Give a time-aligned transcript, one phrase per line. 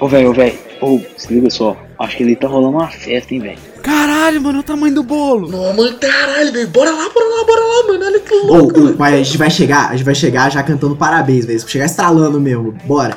[0.00, 0.58] Ô, velho, ô, velho.
[0.80, 1.76] Ô, se liga só.
[1.98, 3.58] Acho que ele tá rolando uma festa, hein, velho.
[3.82, 5.48] Caralho, mano, olha o tamanho do bolo.
[5.50, 6.68] Não, mano, caralho, velho.
[6.68, 8.04] Bora lá, bora lá, bora lá, mano.
[8.04, 8.80] Olha que Ô, louco.
[8.80, 11.66] ô, mas a gente vai chegar, a gente vai chegar já cantando parabéns, velho.
[11.68, 12.72] Chegar estralando mesmo.
[12.84, 13.16] Bora.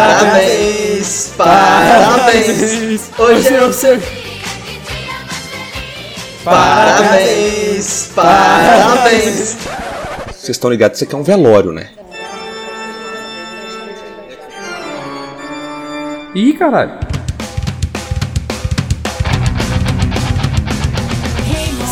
[0.00, 3.10] Parabéns, parabéns.
[3.18, 4.00] Hoje é o seu.
[6.44, 7.59] Parabéns,
[8.14, 9.56] parabéns.
[10.26, 11.88] Vocês estão ligados que isso aqui é um velório, né?
[16.34, 17.09] Ih, caralho.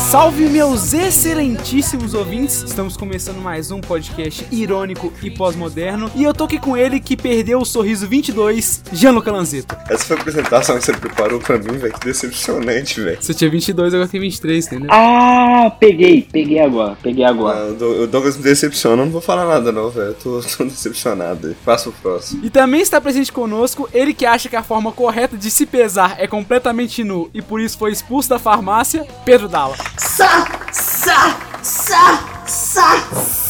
[0.09, 2.63] Salve meus excelentíssimos ouvintes!
[2.63, 6.09] Estamos começando mais um podcast irônico e pós-moderno.
[6.15, 9.77] E eu tô aqui com ele que perdeu o sorriso 22, Gianluca Lanzetta.
[9.87, 11.93] Essa foi a apresentação que você preparou pra mim, velho.
[11.93, 13.21] Que decepcionante, velho.
[13.21, 14.87] Você tinha 22, agora tem 23, entendeu?
[14.91, 17.59] Ah, peguei, peguei agora, peguei agora.
[17.59, 20.07] Ah, o Do- o Douglas me decepciona, eu não vou falar nada não, velho.
[20.07, 21.55] Eu tô, tô decepcionado.
[21.63, 22.43] Passa o próximo.
[22.43, 26.15] E também está presente conosco ele que acha que a forma correta de se pesar
[26.17, 29.75] é completamente nu e por isso foi expulso da farmácia, Pedro Dalla.
[29.99, 33.03] Sa, sa, sa, sa,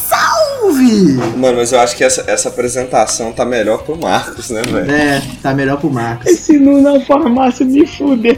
[0.08, 1.12] salve!
[1.36, 4.90] Mano, mas eu acho que essa, essa apresentação tá melhor pro Marcos, né, velho?
[4.90, 6.26] É, tá melhor pro Marcos.
[6.26, 8.36] Esse nu na farmácia me fudeu.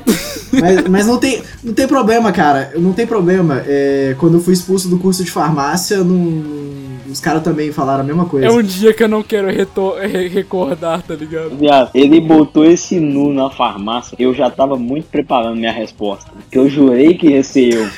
[0.53, 2.73] Mas, mas não, tem, não tem problema, cara.
[2.77, 3.63] Não tem problema.
[3.67, 8.05] É, quando eu fui expulso do curso de farmácia, não- os caras também falaram a
[8.05, 8.47] mesma coisa.
[8.47, 11.57] É um dia que eu não quero re- recordar, tá ligado?
[11.57, 14.17] Viado, ele botou esse nu na farmácia.
[14.19, 16.31] Eu já tava muito preparando minha resposta.
[16.51, 17.83] Que eu jurei que ia ser eu.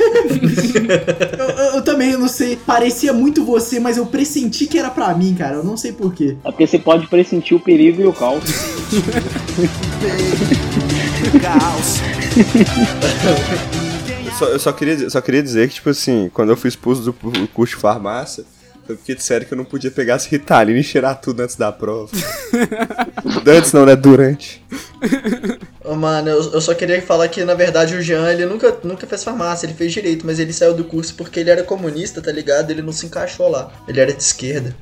[1.39, 2.57] Eu, eu- eu também, eu não sei.
[2.57, 5.57] Parecia muito você, mas eu pressenti que era pra mim, cara.
[5.57, 6.37] Eu não sei porquê.
[6.45, 8.43] É porque você pode pressentir o perigo e o caos.
[14.27, 17.03] Eu só, eu só queria, só queria dizer que, tipo assim, quando eu fui expulso
[17.03, 18.45] do do curso de farmácia,
[18.87, 21.73] foi porque disseram que eu não podia pegar esse Ritalina e cheirar tudo antes da
[21.73, 22.11] prova.
[23.47, 23.97] antes não, né?
[23.97, 24.63] Durante.
[25.83, 29.07] Ô, mano, eu, eu só queria falar que, na verdade, o Jean, ele nunca, nunca
[29.07, 32.31] fez farmácia, ele fez direito, mas ele saiu do curso porque ele era comunista, tá
[32.31, 32.71] ligado?
[32.71, 33.73] Ele não se encaixou lá.
[33.89, 34.75] Ele era de esquerda.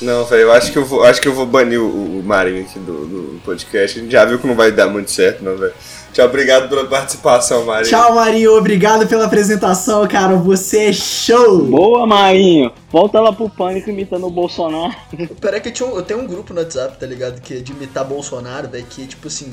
[0.00, 2.62] Não, velho, eu acho que eu vou, acho que eu vou banir o, o Marinho
[2.62, 3.98] aqui do, do podcast.
[3.98, 5.74] A gente já viu que não vai dar muito certo, não, velho.
[6.12, 7.90] Tchau, obrigado pela participação, Marinho.
[7.90, 8.56] Tchau, Marinho.
[8.56, 10.34] Obrigado pela apresentação, cara.
[10.36, 11.62] Você é show!
[11.64, 12.72] Boa, Marinho.
[12.90, 14.94] Volta lá pro pânico imitando o Bolsonaro.
[15.40, 17.40] Pera que eu, tinha um- eu tenho um grupo no WhatsApp, tá ligado?
[17.40, 19.52] Que é de imitar Bolsonaro, velho, que, tipo assim,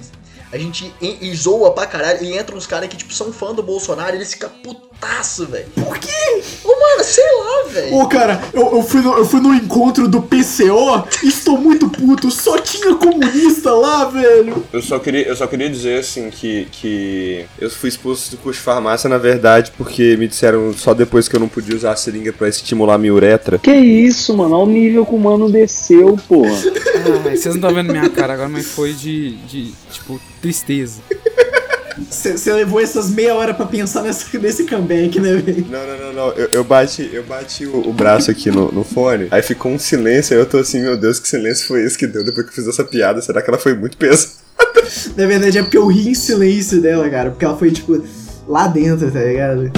[0.51, 3.61] a gente en- zoa pra caralho e entra uns caras que, tipo, são fã do
[3.61, 4.49] Bolsonaro e eles ficam
[4.95, 5.65] putaço, velho.
[5.75, 6.41] Por quê?
[6.63, 7.95] Ô, mano, sei lá, velho.
[7.95, 11.89] Ô, cara, eu, eu, fui no, eu fui no encontro do PCO e estou muito
[11.89, 12.31] puto.
[12.31, 14.63] Só tinha comunista lá, velho.
[14.71, 18.59] Eu só queria, eu só queria dizer assim que, que eu fui expulso do curso
[18.59, 21.95] de farmácia, na verdade, porque me disseram só depois que eu não podia usar a
[21.95, 23.59] seringa pra estimular minha uretra.
[23.59, 24.55] Que isso, mano?
[24.55, 26.49] Olha o nível que o mano desceu, porra.
[27.25, 31.01] Ai, vocês não estão vendo minha cara agora, mas foi de, de tipo, tristeza.
[32.09, 35.65] Você levou essas meia hora pra pensar nessa, nesse comeback, né, velho?
[35.69, 36.33] Não, não, não, não.
[36.33, 39.79] Eu, eu bati, eu bati o, o braço aqui no, no fone, aí ficou um
[39.79, 42.51] silêncio, aí eu tô assim, meu Deus, que silêncio foi esse que deu depois que
[42.51, 43.21] eu fiz essa piada?
[43.21, 44.33] Será que ela foi muito pesada?
[45.17, 47.31] Na verdade é porque eu ri em silêncio dela, cara.
[47.31, 48.03] Porque ela foi, tipo,
[48.47, 49.71] lá dentro, tá ligado?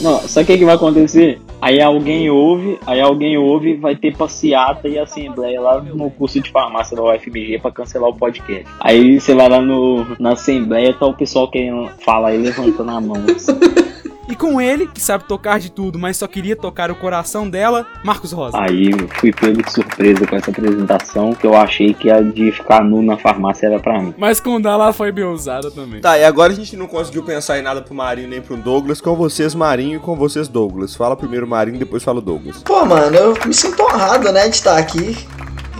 [0.00, 1.40] Não, sabe o que, que vai acontecer?
[1.64, 6.50] Aí alguém ouve, aí alguém ouve, vai ter passeata e assembleia lá no curso de
[6.50, 8.66] farmácia da UFMG pra cancelar o podcast.
[8.78, 13.00] Aí você vai lá no, na assembleia, tá o pessoal querendo falar e levantando a
[13.00, 13.16] mão.
[13.34, 13.58] assim.
[14.28, 17.86] E com ele, que sabe tocar de tudo, mas só queria tocar o coração dela,
[18.02, 18.56] Marcos Rosa.
[18.58, 22.50] Aí eu fui pego de surpresa com essa apresentação, que eu achei que a de
[22.52, 24.14] ficar nu na farmácia era pra mim.
[24.16, 26.00] Mas com o Dalla foi bem usada também.
[26.00, 29.00] Tá, e agora a gente não conseguiu pensar em nada pro Marinho nem pro Douglas.
[29.00, 30.94] Com vocês, Marinho, e com vocês, Douglas.
[30.94, 32.62] Fala primeiro Marinho, depois fala o Douglas.
[32.62, 35.16] Pô, mano, eu me sinto honrado, né, de estar aqui.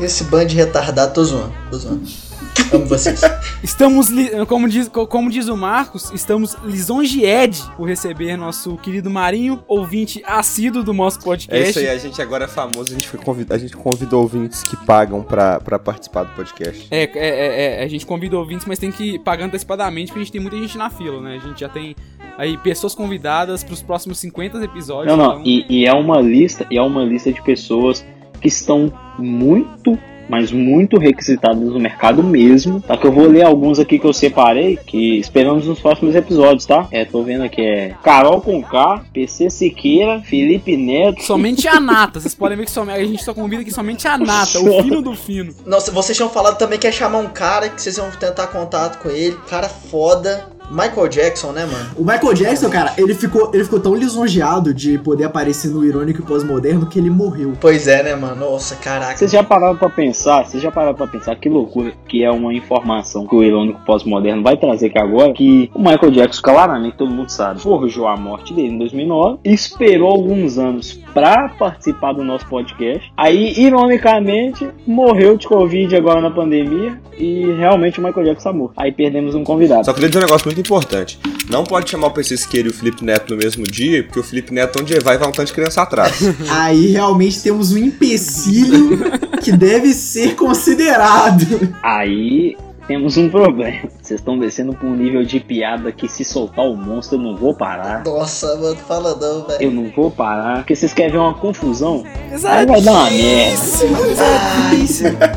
[0.00, 2.23] Esse bando de retardado, tô zoando, tô zoando.
[2.72, 3.20] Amo vocês.
[3.62, 4.08] Estamos,
[4.48, 10.22] como diz, co- como diz o Marcos, estamos lisonjeed por receber nosso querido Marinho, ouvinte
[10.26, 11.64] assíduo do nosso podcast.
[11.66, 13.52] É isso aí, a gente agora é famoso, a gente, foi convid...
[13.52, 16.86] a gente convidou ouvintes que pagam pra, pra participar do podcast.
[16.90, 20.24] É, é, é, é, a gente convida ouvintes, mas tem que pagar antecipadamente, porque a
[20.24, 21.36] gente tem muita gente na fila, né?
[21.42, 21.94] A gente já tem
[22.36, 25.16] aí pessoas convidadas pros próximos 50 episódios.
[25.16, 28.04] Não, não, então- e, e é uma lista, e é uma lista de pessoas
[28.40, 29.98] que estão muito,
[30.28, 32.80] mas muito requisitadas no mercado mesmo.
[32.80, 36.66] Tá que eu vou ler alguns aqui que eu separei, que esperamos nos próximos episódios,
[36.66, 36.86] tá?
[36.90, 41.22] É, tô vendo aqui, é Carol Conká, PC Siqueira, Felipe Neto.
[41.22, 44.18] Somente a nata, vocês podem ver que somente, a gente só convida aqui somente a
[44.18, 45.54] nata, o fino do fino.
[45.66, 49.02] Nossa, vocês tinham falado também que ia chamar um cara que vocês iam tentar contato
[49.02, 49.36] com ele.
[49.48, 50.53] Cara foda.
[50.70, 51.90] Michael Jackson, né, mano?
[51.96, 56.20] O Michael Jackson, cara, ele ficou, ele ficou tão lisonjeado de poder aparecer no irônico
[56.20, 57.52] e pós-moderno que ele morreu.
[57.60, 58.50] Pois é, né, mano?
[58.50, 59.16] Nossa, caraca.
[59.16, 62.52] Vocês já pararam pra pensar, vocês já pararam pra pensar que loucura que é uma
[62.52, 67.10] informação que o irônico pós-moderno vai trazer aqui agora, que o Michael Jackson, claramente todo
[67.10, 72.46] mundo sabe, forjou a morte dele em 2009, esperou alguns anos pra participar do nosso
[72.46, 78.56] podcast, aí, ironicamente, morreu de Covid agora na pandemia e realmente o Michael Jackson tá
[78.56, 78.74] morto.
[78.76, 79.84] Aí perdemos um convidado.
[79.84, 81.18] Só queria dizer um negócio muito importante.
[81.48, 84.22] Não pode chamar o PC Siqueira e o Felipe Neto no mesmo dia, porque o
[84.22, 86.20] Felipe Neto, onde vai, vai um tanto de criança atrás.
[86.50, 89.00] Aí realmente temos um empecilho
[89.42, 91.74] que deve ser considerado.
[91.82, 92.56] Aí
[92.86, 93.88] temos um problema.
[94.02, 97.36] Vocês estão descendo pra um nível de piada que se soltar o monstro eu não
[97.36, 98.04] vou parar.
[98.04, 99.62] Nossa, mano, fala não, velho.
[99.62, 102.04] Eu não vou parar, porque vocês querem ver uma confusão.
[102.30, 103.58] Aí vai dar uma merda.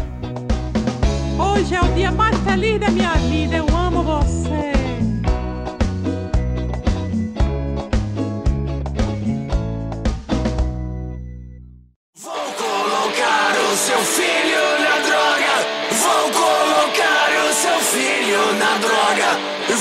[1.40, 3.27] Hoje é o dia mais feliz da minha vida.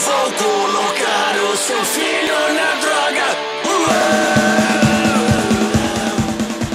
[0.05, 3.47] Vou colocar o seu filho na droga.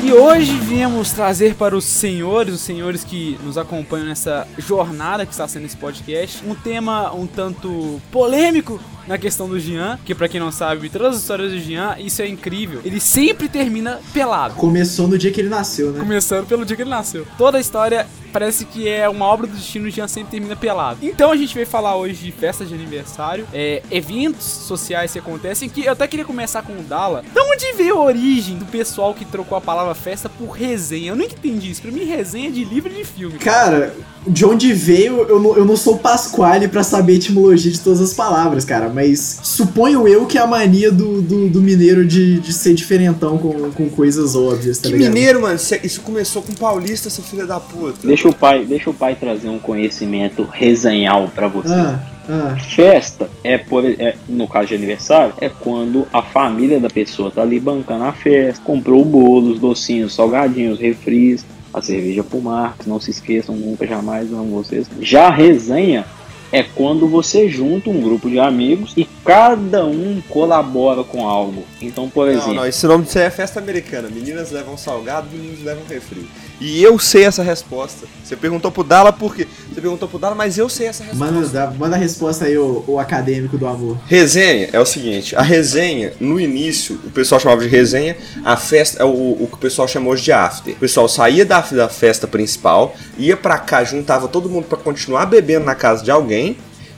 [0.03, 5.31] E hoje viemos trazer para os senhores, os senhores que nos acompanham nessa jornada que
[5.31, 10.27] está sendo esse podcast, um tema um tanto polêmico na questão do Jean, que pra
[10.27, 12.81] quem não sabe, todas as histórias do Jean, isso é incrível.
[12.83, 14.55] Ele sempre termina pelado.
[14.55, 15.99] Começou no dia que ele nasceu, né?
[15.99, 17.27] Começando pelo dia que ele nasceu.
[17.37, 20.99] Toda a história parece que é uma obra do destino, o Jean sempre termina pelado.
[21.01, 25.69] Então a gente veio falar hoje de festas de aniversário, é, eventos sociais que acontecem,
[25.69, 27.23] que eu até queria começar com o Dala.
[27.33, 31.11] De onde veio a origem do pessoal que trocou a palavra festa por resenha?
[31.11, 31.81] Eu nunca entendi isso.
[31.81, 33.37] Pra mim, resenha é de livro e de filme.
[33.37, 33.93] Cara,
[34.25, 38.01] de onde veio, eu não, eu não sou Pasquale pra saber a etimologia de todas
[38.01, 42.39] as palavras, cara, mas suponho eu que é a mania do, do, do mineiro de,
[42.39, 45.13] de ser diferentão com, com coisas óbvias, tá que ligado?
[45.13, 45.59] mineiro, mano.
[45.83, 48.07] Isso começou com paulista, seu filho da puta.
[48.07, 51.73] Deixa o pai, deixa o pai trazer um conhecimento resenhal pra você.
[51.73, 52.55] Ah, ah.
[52.59, 57.41] Festa é, por, é, no caso de aniversário, é quando a família da pessoa tá
[57.41, 62.85] ali bancando a festa, comprou o bolo, os docinhos, salgadinhos, refris, a cerveja pro Marcos,
[62.85, 64.89] não se esqueçam, nunca jamais amo vocês.
[64.99, 66.05] Já a resenha
[66.51, 71.63] é quando você junta um grupo de amigos e cada um colabora com algo.
[71.81, 74.09] Então, por Não, exemplo, não, esse nome disso aí é festa americana.
[74.09, 76.27] Meninas levam salgado, meninos levam refri.
[76.59, 78.05] E eu sei essa resposta.
[78.23, 79.47] Você perguntou pro Dala por quê?
[79.73, 81.33] Você perguntou pro Dala, mas eu sei essa resposta.
[81.33, 83.97] Manda, dá- manda a resposta aí, o, o acadêmico do amor.
[84.07, 88.15] Resenha é o seguinte, a resenha, no início, o pessoal chamava de resenha,
[88.45, 90.73] a festa é o, o que o pessoal chamou hoje de after.
[90.75, 95.25] O pessoal saía da, da festa principal, ia pra cá, juntava todo mundo pra continuar
[95.25, 96.40] bebendo na casa de alguém,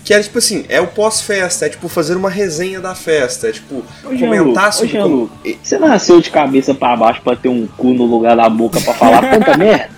[0.04, 3.52] que era tipo assim, é o pós-festa, é tipo fazer uma resenha da festa, é
[3.52, 5.30] tipo Ô, comentar Jean-Luc, ô, sobre como-
[5.64, 8.94] você nasceu de cabeça pra baixo pra ter um cu no lugar da boca pra
[8.94, 9.90] falar tanta merda?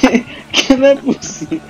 [0.00, 1.60] que, que não é possível.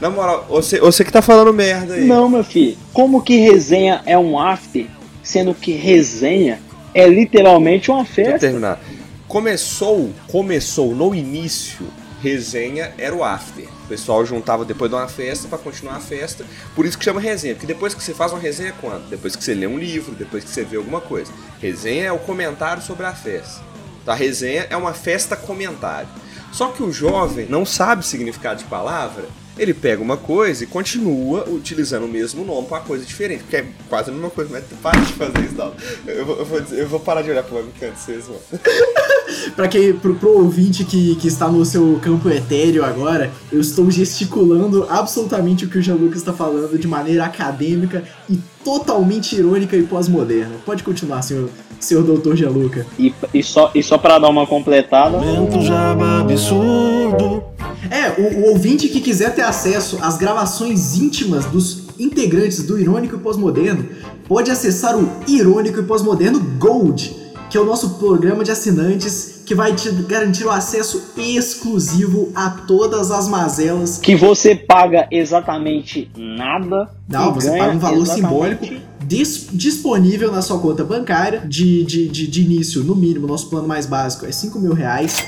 [0.00, 2.04] Na moral, você, você que tá falando merda aí.
[2.06, 2.76] Não, meu filho.
[2.92, 4.86] Como que resenha é um after,
[5.22, 6.58] sendo que resenha
[6.94, 8.38] é literalmente uma festa?
[8.38, 8.80] terminar.
[9.26, 11.86] Começou, começou no início,
[12.22, 13.66] resenha era o after.
[13.94, 16.44] Pessoal juntava depois de uma festa pra continuar a festa.
[16.74, 17.54] Por isso que chama resenha.
[17.54, 19.08] Porque depois que você faz uma resenha é quando?
[19.08, 21.30] Depois que você lê um livro, depois que você vê alguma coisa.
[21.60, 23.62] Resenha é o comentário sobre a festa.
[24.02, 26.08] Então, a resenha é uma festa comentário.
[26.50, 29.28] Só que o jovem não sabe o significado de palavra.
[29.56, 33.42] Ele pega uma coisa e continua utilizando o mesmo nome pra uma coisa diferente.
[33.44, 35.72] Porque é quase a mesma coisa, mas para de fazer isso, não.
[36.06, 38.40] Eu vou, eu vou, dizer- eu vou parar de olhar pro webcam de vocês, mano.
[39.56, 43.90] Pra quem, pro, pro ouvinte que, que está no seu campo etéreo agora, eu estou
[43.90, 49.82] gesticulando absolutamente o que o Jean-Lucas está falando de maneira acadêmica e totalmente irônica e
[49.82, 50.56] pós-moderna.
[50.64, 51.48] Pode continuar, senhor,
[51.80, 52.86] senhor doutor Jean-Luca.
[52.98, 55.18] E, e só, e só pra dar uma completada,
[57.90, 63.16] É, o, o ouvinte que quiser ter acesso às gravações íntimas dos integrantes do Irônico
[63.16, 63.86] e Pós-Moderno
[64.26, 67.14] pode acessar o Irônico e Pós-Moderno Gold,
[67.50, 72.48] que é o nosso programa de assinantes que vai te garantir o acesso exclusivo a
[72.50, 73.98] todas as mazelas.
[73.98, 76.88] que você paga exatamente nada.
[77.08, 78.28] Não, você paga um valor exatamente-
[78.66, 78.66] simbólico
[79.06, 83.68] dis- disponível na sua conta bancária de, de, de, de início, no mínimo, nosso plano
[83.68, 85.18] mais básico é 5 mil reais.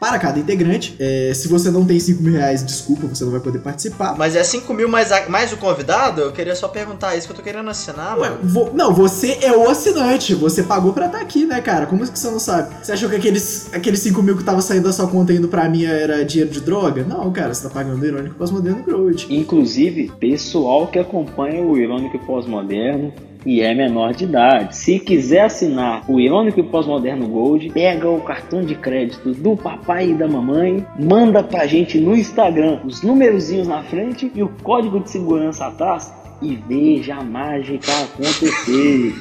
[0.00, 0.96] Para cada integrante.
[0.98, 4.16] É, se você não tem 5 mil reais, desculpa, você não vai poder participar.
[4.16, 6.22] Mas é 5 mil mais, a- mais o convidado?
[6.22, 8.40] Eu queria só perguntar isso que eu tô querendo assinar, Ué, mano.
[8.42, 10.34] vo- não, você é o assinante.
[10.34, 11.84] Você pagou pra estar aqui, né, cara?
[11.86, 12.74] Como é que você não sabe?
[12.82, 15.68] Você achou que aqueles, aqueles 5 mil que tava saindo da sua conta indo pra
[15.68, 17.04] mim era dinheiro de droga?
[17.04, 19.26] Não, cara, você tá pagando o Irônico Pós-Moderno Growth.
[19.28, 23.12] Inclusive, pessoal que acompanha o Irônico Pós-Moderno
[23.44, 24.76] e é menor de idade.
[24.76, 30.10] Se quiser assinar o Irônico e Pós-Moderno Gold, pega o cartão de crédito do papai
[30.10, 35.00] e da mamãe, manda pra gente no Instagram os numerozinhos na frente e o código
[35.00, 39.14] de segurança atrás e veja a mágica acontecer.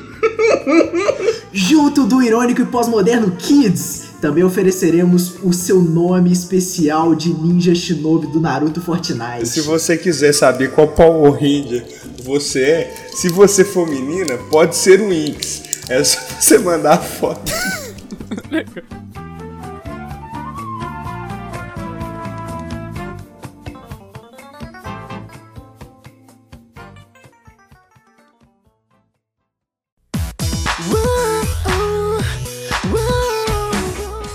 [1.52, 8.28] Junto do Irônico e Pós-Moderno Kids, também ofereceremos o seu nome especial de Ninja Shinobi
[8.28, 9.48] do Naruto Fortnite.
[9.48, 11.86] Se você quiser saber qual Power Ranger
[12.30, 15.64] você é, se você for menina, pode ser o Inks.
[15.90, 17.52] É só você mandar a foto.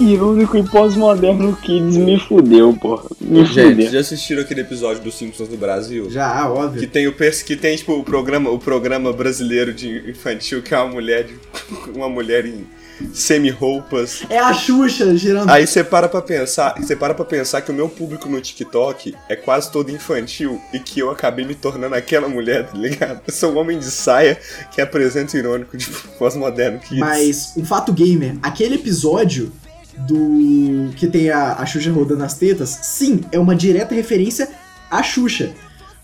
[0.05, 3.05] Irônico e Pós-Moderno Kids me fudeu, porra.
[3.21, 3.91] Me Gente, fudeu.
[3.93, 6.11] já assistiram aquele episódio dos Simpsons do Brasil?
[6.11, 6.89] Já, Que óbvio.
[6.89, 10.93] tem o que tem tipo o programa, o programa brasileiro de infantil que é uma
[10.93, 11.35] mulher de,
[11.97, 12.65] uma mulher em
[13.13, 14.23] semi-roupas.
[14.31, 15.51] É a Xuxa girando.
[15.51, 19.15] Aí você para pra pensar, você para pra pensar que o meu público no TikTok
[19.29, 23.21] é quase todo infantil e que eu acabei me tornando aquela mulher, tá ligado?
[23.27, 24.39] Eu sou um homem de saia
[24.73, 25.87] que apresenta o irônico de
[26.19, 26.99] pós-moderno kids.
[26.99, 29.51] Mas um fato gamer, aquele episódio
[29.99, 34.49] do que tem a, a Xuxa rodando as tetas, sim, é uma direta referência
[34.91, 35.53] à Xuxa.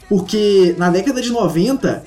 [0.09, 2.02] Porque na década de 90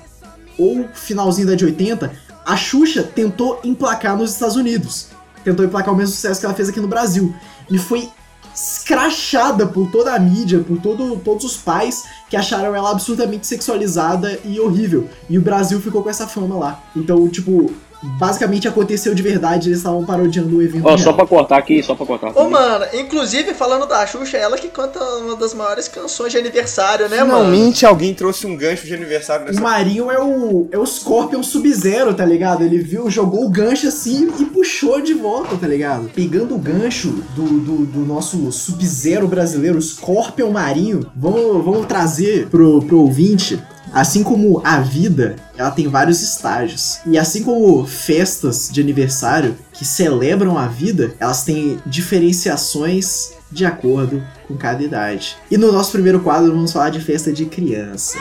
[0.58, 2.12] ou finalzinho da de 80,
[2.46, 5.08] a Xuxa tentou emplacar nos Estados Unidos.
[5.44, 7.34] Tentou emplacar o mesmo sucesso que ela fez aqui no Brasil.
[7.70, 8.10] E foi
[8.54, 14.40] escrachada por toda a mídia, por todo, todos os pais que acharam ela absolutamente sexualizada
[14.46, 15.10] e horrível.
[15.30, 16.84] E o Brasil ficou com essa fama lá.
[16.96, 17.74] Então, tipo,
[18.04, 20.86] basicamente aconteceu de verdade, eles estavam parodiando o evento.
[20.86, 20.98] Ó, real.
[20.98, 22.32] só pra cortar aqui, só pra cortar.
[22.36, 26.38] Ô, mano, inclusive falando da Xuxa, é ela que canta uma das maiores canções de
[26.38, 27.32] aniversário, né, mano?
[27.32, 29.62] Finalmente alguém trouxe um gancho de aniversário O nessa.
[29.62, 32.64] Marinho é o, é o Scorpion Sub-Zero, tá ligado?
[32.64, 36.10] Ele viu, jogou o gancho assim e puxou de volta, tá ligado?
[36.14, 42.82] Pegando o gancho do, do, do nosso Sub-Zero brasileiro, Scorpion Marinho, vamos, vamos trazer pro,
[42.82, 43.62] pro ouvinte.
[43.94, 46.98] Assim como a vida, ela tem vários estágios.
[47.06, 54.24] E assim como festas de aniversário que celebram a vida, elas têm diferenciações de acordo
[54.48, 55.38] com cada idade.
[55.52, 58.18] E no nosso primeiro quadro vamos falar de festa de criança.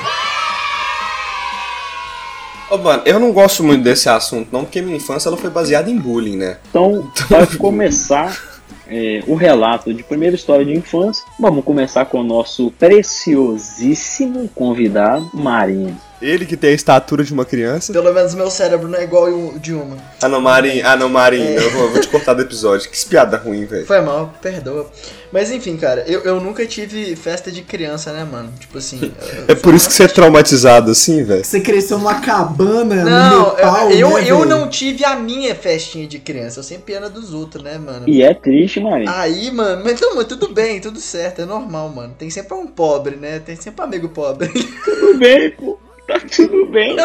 [2.71, 5.91] Ô, mano, eu não gosto muito desse assunto, não, porque minha infância ela foi baseada
[5.91, 6.59] em bullying, né?
[6.69, 8.52] Então, para começar
[8.93, 15.31] é, o relato de primeira história de infância, vamos começar com o nosso preciosíssimo convidado,
[15.33, 15.97] Marinho.
[16.23, 17.93] Ele que tem a estatura de uma criança.
[17.93, 19.97] Pelo menos meu cérebro não é igual o de uma.
[20.23, 22.89] Ah, não, ah, não, Marinho, eu vou, vou te cortar do episódio.
[22.89, 23.85] Que piada ruim, velho.
[23.87, 24.89] Foi mal, perdoa.
[25.33, 28.53] Mas enfim, cara, eu, eu nunca tive festa de criança, né, mano?
[28.61, 29.01] Tipo assim.
[29.03, 31.45] eu- É por isso que você é traumatizado assim, velho.
[31.45, 34.49] Você cresceu numa cabana no Não, Nepal, eu, eu, né, eu velho?
[34.51, 38.05] não tive a minha festinha de criança, eu sempre era dos outros, né, mano?
[38.07, 39.11] E é triste, Marinho.
[39.11, 42.15] Aí, mano, mas não, mas tudo bem, tudo certo, é normal, mano.
[42.19, 43.39] Tem sempre um pobre, né?
[43.39, 44.49] Tem sempre um amigo pobre.
[44.85, 45.79] Tudo bem, pô.
[46.35, 46.97] Tudo bem.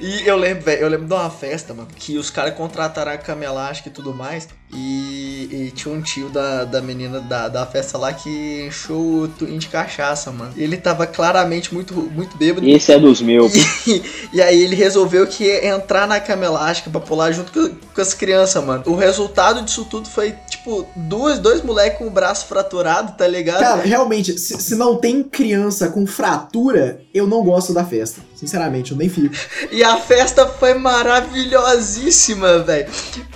[0.00, 3.14] E eu lembro, velho, eu lembro de uma festa, mano, que os caras contrataram a
[3.44, 4.48] elástica e tudo mais.
[4.72, 9.28] E, e tinha um tio da, da menina da, da festa lá que encheu o
[9.28, 10.52] twin de cachaça, mano.
[10.56, 12.68] Ele tava claramente muito, muito bêbado.
[12.68, 13.52] Esse é dos meus.
[13.86, 17.68] E, e aí ele resolveu que ia entrar na cama elástica pra pular junto com,
[17.94, 18.82] com as crianças, mano.
[18.86, 23.60] O resultado disso tudo foi, tipo, duas, dois moleques com o braço fraturado, tá ligado?
[23.60, 28.20] Cara, realmente, se, se não tem criança com fratura, eu não gosto da festa.
[28.34, 29.34] Sinceramente, eu nem fico.
[29.72, 32.86] E a festa foi maravilhosíssima, velho.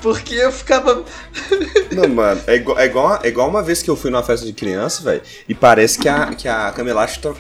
[0.03, 1.03] Porque eu ficava.
[1.93, 4.47] Não, mano, é igual, é, igual, é igual uma vez que eu fui numa festa
[4.47, 6.91] de criança, velho, e parece que a, que a cama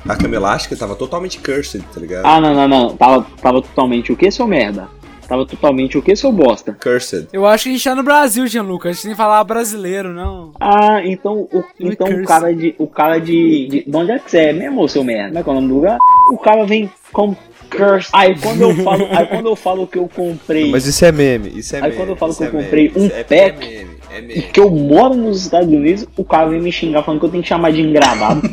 [0.08, 0.36] a cama
[0.76, 2.24] tava totalmente cursed, tá ligado?
[2.26, 2.96] Ah, não, não, não.
[2.96, 4.88] Tava, tava totalmente o que, seu merda?
[5.30, 6.72] Tava totalmente o que, seu bosta?
[6.82, 7.28] Cursed.
[7.32, 8.88] Eu acho que a gente tá no Brasil, Gianluca.
[8.88, 10.50] A gente tem que falar brasileiro, não.
[10.60, 12.74] Ah, então o, Ele então o cara de.
[12.76, 13.84] O cara de, de.
[13.88, 15.28] De onde é que você é mesmo, seu merda?
[15.28, 15.98] Como é que é o nome do lugar?
[16.32, 17.36] O cara vem com
[17.70, 18.10] curse.
[18.12, 20.68] Aí quando eu falo, aí quando eu falo que eu comprei.
[20.68, 21.96] Mas isso é meme, isso é Aí meme.
[21.96, 24.22] quando eu falo que eu é meme, comprei um é, pack- É meme, é E
[24.22, 24.42] meme.
[24.52, 27.42] que eu moro nos Estados Unidos, o cara vem me xingar falando que eu tenho
[27.44, 28.42] que chamar de engravado.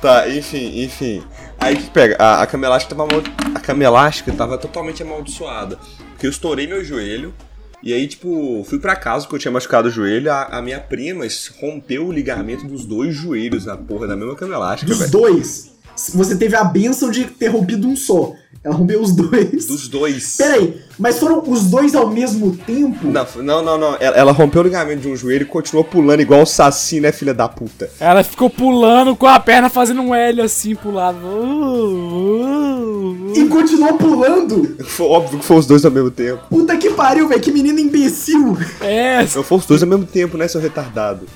[0.00, 1.22] Tá, enfim, enfim.
[1.60, 5.78] Aí que pega, a, a cama elástica tava amaldi- a cama elástica tava totalmente amaldiçoada.
[6.12, 7.34] Porque eu estourei meu joelho,
[7.82, 10.30] E aí, tipo, fui pra casa porque eu tinha machucado o joelho.
[10.30, 11.24] A, a minha prima
[11.60, 15.10] rompeu o ligamento dos dois joelhos na porra da mesma cama elástica, Dos velho.
[15.10, 15.70] dois.
[15.96, 18.32] Você teve a benção de ter rompido um só.
[18.64, 19.66] Ela rompeu os dois.
[19.66, 20.36] Dos dois.
[20.36, 23.06] Peraí, mas foram os dois ao mesmo tempo?
[23.06, 23.96] Não, não, não, não.
[23.98, 27.10] Ela, ela rompeu o ligamento de um joelho e continuou pulando igual o Saci, né,
[27.10, 27.88] filha da puta?
[27.98, 31.18] Ela ficou pulando com a perna fazendo um L assim pro lado.
[31.26, 33.32] Uh, uh, uh.
[33.34, 34.76] E continuou pulando?
[34.84, 36.42] Foi óbvio que foi os dois ao mesmo tempo.
[36.50, 37.40] Puta que pariu, velho.
[37.40, 38.58] Que menino imbecil.
[38.82, 41.26] É, Não foi os dois ao mesmo tempo, né, seu retardado?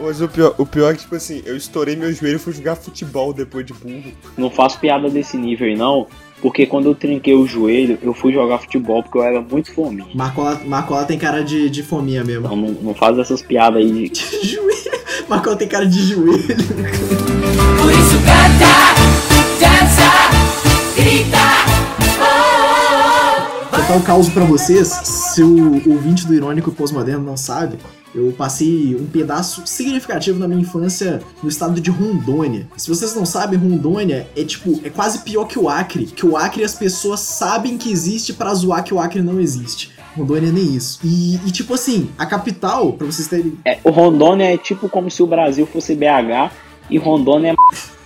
[0.00, 2.52] Mas o pior, o pior é que, tipo assim, eu estourei meu joelho e fui
[2.52, 4.12] jogar futebol depois de burro.
[4.36, 6.06] Não faço piada desse nível aí, não.
[6.40, 10.06] Porque quando eu trinquei o joelho, eu fui jogar futebol porque eu era muito fominha.
[10.14, 12.46] Marcola, Marcola tem cara de, de fominha mesmo.
[12.46, 14.12] Então não, não faz essas piadas aí de.
[14.46, 14.98] joelho.
[15.28, 16.38] Marcola tem cara de joelho.
[16.38, 18.94] Por isso canta,
[19.58, 20.08] dança,
[20.94, 21.38] grita.
[23.70, 24.88] Vou contar um caos pra vocês.
[24.88, 27.78] Se o ouvinte do Irônico Pós-Moderno não sabe,
[28.14, 32.66] eu passei um pedaço significativo da minha infância no estado de Rondônia.
[32.76, 36.06] Se vocês não sabem, Rondônia é tipo, é quase pior que o Acre.
[36.06, 39.92] Que o Acre as pessoas sabem que existe pra zoar que o Acre não existe.
[40.16, 40.98] Rondônia nem isso.
[41.04, 43.58] E, e, tipo assim, a capital, pra vocês terem.
[43.64, 46.50] É, o Rondônia é tipo como se o Brasil fosse BH
[46.90, 47.97] e Rondônia é.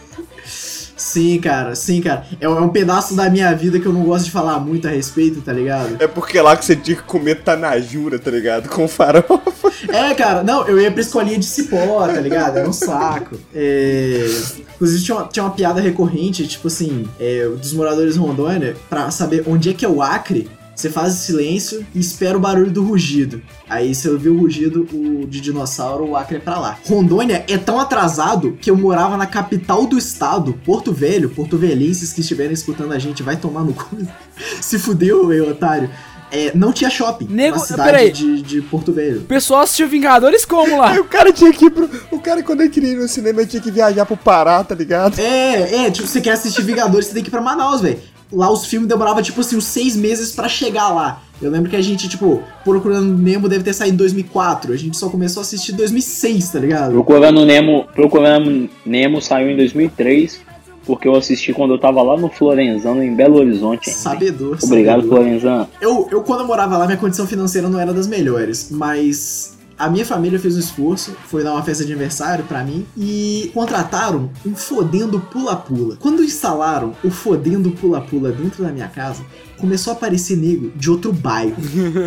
[1.12, 2.24] Sim, cara, sim, cara.
[2.40, 4.88] É, um- é um pedaço da minha vida que eu não gosto de falar muito
[4.88, 5.96] a respeito, tá ligado?
[6.02, 8.68] É porque lá que você tinha que comer tanajura, tá ligado?
[8.70, 9.70] Com farofa.
[9.88, 12.56] É, cara, não, eu ia pra escolinha de cipó, tá ligado?
[12.58, 13.36] Era um saco.
[13.54, 14.26] É,
[14.74, 19.10] Inclusive tinha uma, tinha uma piada recorrente, tipo assim, é, dos moradores de Rondônia, pra
[19.10, 22.82] saber onde é que é o Acre, você faz silêncio e espera o barulho do
[22.82, 23.42] rugido.
[23.68, 26.78] Aí você ouviu o rugido o de dinossauro, o Acre é pra lá.
[26.86, 32.12] Rondônia é tão atrasado que eu morava na capital do estado, Porto Velho, Porto Velhenses
[32.12, 33.96] que estiverem escutando a gente, vai tomar no cu.
[34.60, 35.90] Se fudeu, eu, otário.
[36.34, 38.10] É, não tinha shopping Nego- na cidade peraí.
[38.10, 39.18] de, de Porto Velho.
[39.20, 40.94] o pessoal assistiu Vingadores como lá?
[40.98, 41.88] O cara tinha que ir pro.
[42.10, 44.74] O cara, quando ele queria ir no cinema, ele tinha que viajar pro Pará, tá
[44.74, 45.18] ligado?
[45.20, 47.98] É, é, tipo, você quer assistir Vingadores, você tem que ir pra Manaus, velho.
[48.32, 51.22] Lá os filmes demoravam, tipo assim, uns seis meses pra chegar lá.
[51.40, 54.72] Eu lembro que a gente, tipo, Procurando Nemo deve ter saído em 2004.
[54.72, 56.92] A gente só começou a assistir em 2006, tá ligado?
[56.92, 60.40] Procurando Nemo, Procurando Nemo saiu em 2003,
[60.86, 63.90] porque eu assisti quando eu tava lá no Florenzano, em Belo Horizonte.
[63.90, 64.00] ainda.
[64.00, 65.18] Sabedor, Obrigado, sabedor.
[65.18, 65.68] Florenzano.
[65.80, 69.90] Eu, eu, quando eu morava lá, minha condição financeira não era das melhores, mas a
[69.90, 74.30] minha família fez um esforço, foi dar uma festa de aniversário pra mim e contrataram
[74.46, 75.96] um fodendo pula-pula.
[75.98, 79.24] Quando instalaram o fodendo pula-pula dentro da minha casa,
[79.58, 81.54] começou a aparecer nego de outro bairro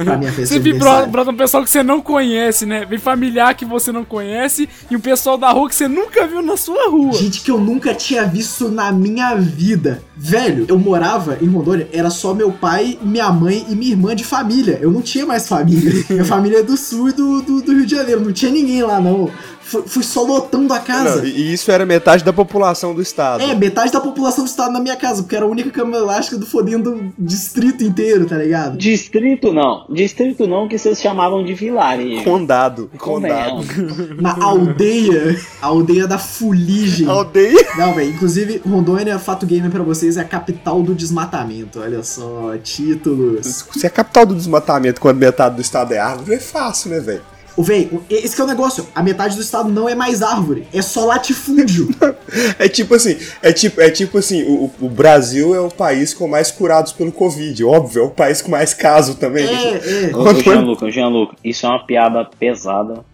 [0.04, 1.12] pra minha festa aniversário.
[1.12, 2.86] pro um pessoal que você não conhece, né?
[2.86, 6.42] Vem familiar que você não conhece e um pessoal da rua que você nunca viu
[6.42, 7.14] na sua rua.
[7.14, 10.04] Gente que eu nunca tinha visto na minha vida.
[10.16, 14.24] Velho, eu morava em Rondônia, era só meu pai, minha mãe e minha irmã de
[14.24, 14.78] família.
[14.82, 16.06] Eu não tinha mais família.
[16.10, 18.22] Minha família é do sul e do, do, do Rio de Janeiro.
[18.22, 19.30] Não tinha ninguém lá, não.
[19.66, 21.18] Fui, fui só lotando a casa.
[21.18, 23.42] Não, e isso era metade da população do estado.
[23.42, 26.38] É, metade da população do estado na minha casa, porque era a única cama elástica
[26.38, 28.78] do fodendo distrito inteiro, tá ligado?
[28.78, 32.24] Distrito não, distrito não, que vocês chamavam de vilarejo.
[32.24, 32.92] Condado.
[32.96, 33.66] Condado.
[33.66, 34.22] Convenhamos.
[34.22, 37.10] Na aldeia, a aldeia da fuligem.
[37.10, 37.66] Aldeia.
[37.76, 41.80] Não, velho, inclusive, Rondônia, fato gamer pra vocês, é a capital do desmatamento.
[41.80, 43.66] Olha só, títulos.
[43.72, 47.35] Se a capital do desmatamento quando metade do estado é árvore, é fácil, né, velho?
[47.58, 48.86] Ô, véi, esse que é o negócio.
[48.94, 51.90] A metade do estado não é mais árvore, é só latifúndio.
[52.60, 56.28] É tipo assim, é tipo, é tipo assim, o, o Brasil é o país com
[56.28, 59.46] mais curados pelo Covid, óbvio, é o país com mais casos também.
[59.46, 60.44] é, é.
[60.44, 63.06] Gianluca, Gianluca, isso é uma piada pesada,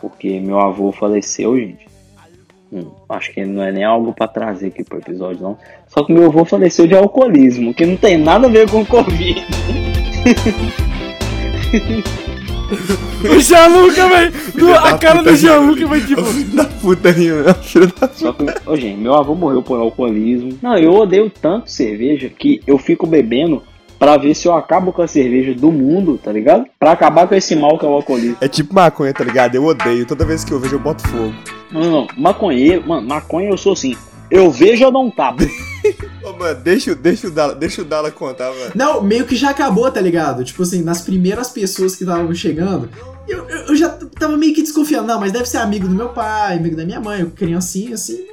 [0.00, 1.86] porque meu avô faleceu, gente.
[2.72, 5.58] Hum, acho que não é nem algo pra trazer aqui pro episódio, não.
[5.86, 9.46] Só que meu avô faleceu de alcoolismo, que não tem nada a ver com Covid.
[13.24, 14.74] O Gianluca, velho.
[14.76, 16.24] A cara puta, do Gianluca vai tipo.
[16.24, 20.58] Filho da puta, Rio, filho da Só que, ô, gente, meu avô morreu por alcoolismo.
[20.62, 23.62] Não, eu odeio tanto cerveja que eu fico bebendo
[23.98, 26.64] pra ver se eu acabo com a cerveja do mundo, tá ligado?
[26.78, 28.36] Pra acabar com esse mal que é o alcoolismo.
[28.40, 29.54] É tipo maconha, tá ligado?
[29.54, 30.06] Eu odeio.
[30.06, 31.34] Toda vez que eu vejo, eu boto fogo.
[31.70, 33.96] Não, não, maconheiro, mano, maconha eu sou assim.
[34.30, 35.44] Eu vejo, eu dou um tapa.
[36.24, 38.72] Ô, mano, deixa, o- deixa, o Dala, deixa o Dala contar, mano.
[38.74, 40.42] Não, meio que já acabou, tá ligado?
[40.44, 42.88] Tipo assim, nas primeiras pessoas que estavam chegando,
[43.28, 45.06] eu, eu, eu já tava meio que desconfiando.
[45.06, 48.24] Não, mas deve ser amigo do meu pai, amigo da minha mãe, criancinha, assim.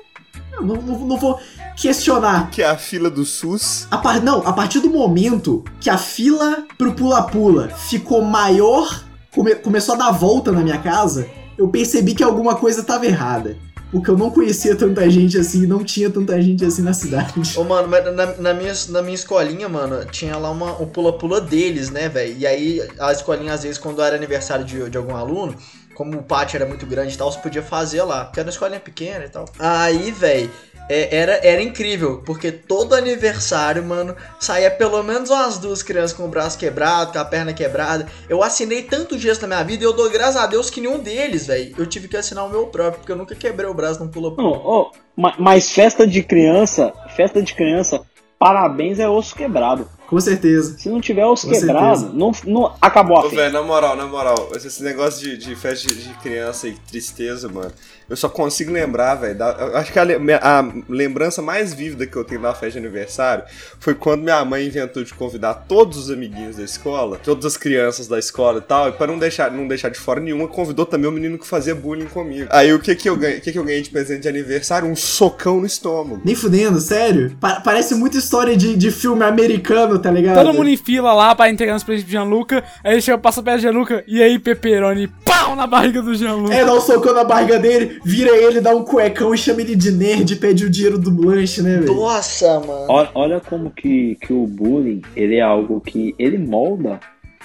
[0.54, 1.40] Eu não, não, não vou
[1.76, 2.50] questionar.
[2.52, 3.88] Que é a fila do SUS.
[3.92, 4.22] A par...
[4.22, 9.98] Não, a partir do momento que a fila pro pula-pula ficou maior, come- começou a
[9.98, 11.28] dar volta na minha casa,
[11.58, 13.58] eu percebi que alguma coisa tava errada.
[13.92, 17.34] Porque eu não conhecia tanta gente assim, não tinha tanta gente assim na cidade.
[17.58, 21.42] Ô, mano, mas na, na, minha, na minha escolinha, mano, tinha lá uma, o pula-pula
[21.42, 22.38] deles, né, velho?
[22.38, 25.56] E aí, a escolinha, às vezes, quando era aniversário de, de algum aluno,
[25.94, 28.52] como o pátio era muito grande e tal, você podia fazer lá, porque era uma
[28.52, 29.46] escolinha pequena e tal.
[29.60, 30.50] Aí, velho,
[30.94, 36.26] é, era, era incrível, porque todo aniversário, mano, saía pelo menos umas duas crianças com
[36.26, 38.06] o braço quebrado, com a perna quebrada.
[38.28, 41.00] Eu assinei tantos dias na minha vida e eu dou graças a Deus que nenhum
[41.00, 41.74] deles, velho.
[41.78, 44.12] Eu tive que assinar o meu próprio, porque eu nunca quebrei o braço num.
[44.38, 48.02] Não, ó, ma- mas festa de criança, festa de criança,
[48.38, 49.88] parabéns é osso quebrado.
[50.08, 50.78] Com certeza.
[50.78, 53.38] Se não tiver osso Com quebrado, não, não acabou a Ô, festa.
[53.38, 57.48] velho, na moral, na moral, esse negócio de, de festa de, de criança e tristeza,
[57.48, 57.72] mano,
[58.12, 59.42] eu só consigo lembrar, velho.
[59.76, 60.04] Acho que a,
[60.42, 63.44] a lembrança mais vívida que eu tenho da festa de aniversário
[63.80, 68.08] foi quando minha mãe inventou de convidar todos os amiguinhos da escola, todas as crianças
[68.08, 71.10] da escola e tal, e pra não deixar, não deixar de fora nenhuma, convidou também
[71.10, 72.48] o menino que fazia bullying comigo.
[72.52, 74.88] Aí o que que eu ganhei, o que que eu ganhei de presente de aniversário?
[74.88, 76.22] Um socão no estômago.
[76.26, 77.36] Nem fudendo, sério.
[77.40, 80.36] Pa- parece muita história de, de filme americano, tá ligado?
[80.44, 82.64] Todo mundo em fila lá pra entregar os presentes pro Gianluca.
[82.84, 84.04] Aí ele chega, passa perto do Gianluca.
[84.08, 86.54] E aí, Pepperoni, pau na barriga do Gianluca.
[86.54, 89.76] É, dá um socão na barriga dele, vira ele, dá um cuecão e chama ele
[89.76, 91.94] de nerd e pede o dinheiro do lanche, né, velho?
[91.96, 92.86] Nossa, mano.
[92.90, 97.00] Olha, olha como que, que o bullying, ele é algo que ele molda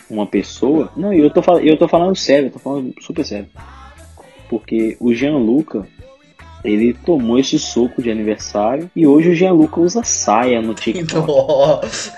[0.09, 0.91] uma pessoa.
[0.97, 3.47] Não, e eu tô, fal- eu tô falando sério, eu tô falando super sério.
[4.49, 5.87] Porque o Gianluca,
[6.65, 11.27] ele tomou esse soco de aniversário e hoje o Gianluca usa saia no TikTok.
[11.27, 12.13] Nossa.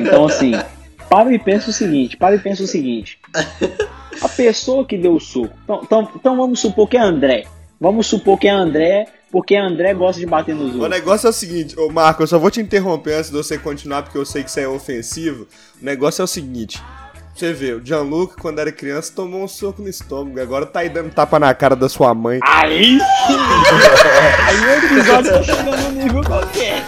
[0.00, 0.52] Então, assim,
[1.10, 3.18] para e pensa o seguinte, para e pensa o seguinte.
[4.20, 5.50] A pessoa que deu o soco.
[5.64, 7.44] Então, então, então vamos supor que é André.
[7.82, 10.88] Vamos supor que é André, porque André gosta de bater nos O outros.
[10.90, 14.04] negócio é o seguinte, ô Marco, eu só vou te interromper antes de você continuar,
[14.04, 15.48] porque eu sei que isso é ofensivo.
[15.80, 16.80] O negócio é o seguinte.
[17.34, 20.40] Você vê, o Gianluca, quando era criança, tomou um soco no estômago.
[20.40, 22.38] Agora tá aí dando tapa na cara da sua mãe.
[22.46, 23.36] Aí sim!
[24.46, 26.84] Aí o episódio tá chegando no nível qualquer.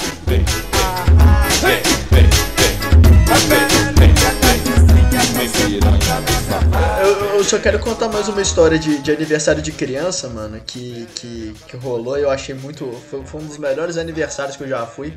[7.44, 11.54] Eu, só quero contar mais uma história de, de aniversário de criança, mano, que, que,
[11.68, 12.90] que rolou eu achei muito.
[13.10, 15.12] Foi, foi um dos melhores aniversários que eu já fui.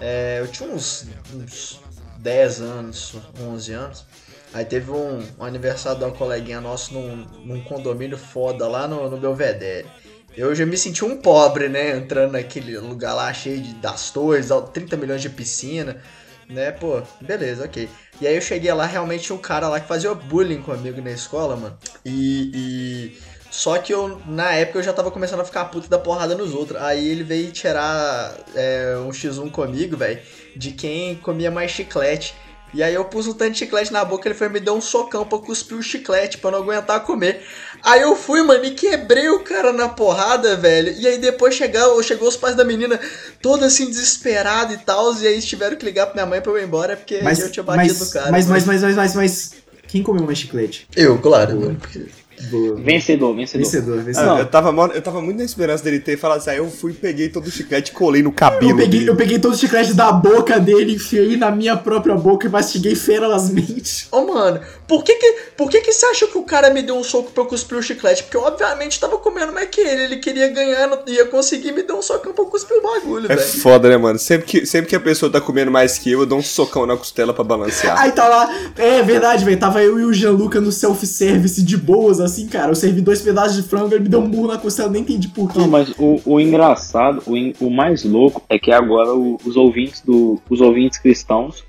[0.00, 1.78] É, eu tinha uns, uns
[2.16, 4.06] 10 anos, 11 anos.
[4.54, 9.10] Aí teve um, um aniversário de uma coleguinha nossa num, num condomínio foda lá no,
[9.10, 9.86] no Belvedere.
[10.34, 11.94] Eu já me senti um pobre, né?
[11.94, 16.00] Entrando naquele lugar lá cheio de, das torres, 30 milhões de piscina,
[16.48, 16.70] né?
[16.70, 17.86] Pô, beleza, ok.
[18.20, 21.10] E aí eu cheguei lá, realmente tinha um cara lá que fazia bullying comigo na
[21.10, 21.78] escola, mano.
[22.04, 22.50] E.
[22.54, 26.36] e- Só que eu, na época, eu já tava começando a ficar puto da porrada
[26.36, 26.80] nos outros.
[26.80, 30.20] Aí ele veio tirar é, um X1 comigo, velho,
[30.54, 32.32] de quem comia mais chiclete.
[32.72, 34.80] E aí eu pus um tanto de chiclete na boca, ele foi me deu um
[34.80, 37.42] socão pra cuspir o chiclete, pra não aguentar comer.
[37.82, 40.92] Aí eu fui, mano, e quebrei o cara na porrada, velho.
[40.98, 43.00] E aí depois chegou, chegou os pais da menina,
[43.40, 45.14] todo assim, desesperado e tal.
[45.20, 47.50] E aí tiveram que ligar pra minha mãe pra eu ir embora, porque Mas, eu
[47.50, 48.30] tinha batido mas, o cara.
[48.30, 49.50] mas, mas, mas, mas, mas, mas,
[49.88, 50.86] quem comeu mais chiclete?
[50.94, 51.76] Eu, claro, mano.
[51.80, 52.06] porque-
[52.48, 52.76] Boa.
[52.76, 53.64] Vencedor, vencedor.
[53.64, 54.38] Vencedor, Ah, vencedor.
[54.38, 57.28] eu, tava, eu tava muito na esperança dele ter falado assim, aí eu fui, peguei
[57.28, 59.10] todo o chiclete e colei no cabelo Eu peguei, dele.
[59.10, 62.94] eu peguei todos os chicletes da boca dele, enfiei na minha própria boca e mastiguei
[62.94, 64.08] ferozmente.
[64.10, 66.96] Ô, mano, por que que, por que que você acha que o cara me deu
[66.96, 68.22] um soco pra eu cuspir o chiclete?
[68.24, 70.00] Porque eu, obviamente, tava comendo mais que ele.
[70.10, 73.26] Ele queria ganhar, não ia conseguir me dar um socão pra eu cuspir o bagulho,
[73.30, 73.48] É velho.
[73.48, 74.18] foda, né, mano?
[74.18, 76.86] Sempre que, sempre que a pessoa tá comendo mais que eu, eu dou um socão
[76.86, 78.00] na costela pra balancear.
[78.00, 79.58] Aí tá lá, é verdade, velho.
[79.58, 82.70] Tava eu e o Gianluca no self-service de boas, assim, cara.
[82.70, 85.28] Eu servi dois pedaços de frango, ele me deu um burro na costela, nem entendi
[85.28, 85.58] por quê.
[85.58, 90.00] Não, mas o, o engraçado, o, o mais louco é que agora o- os ouvintes
[90.00, 91.64] do os ouvintes cristãos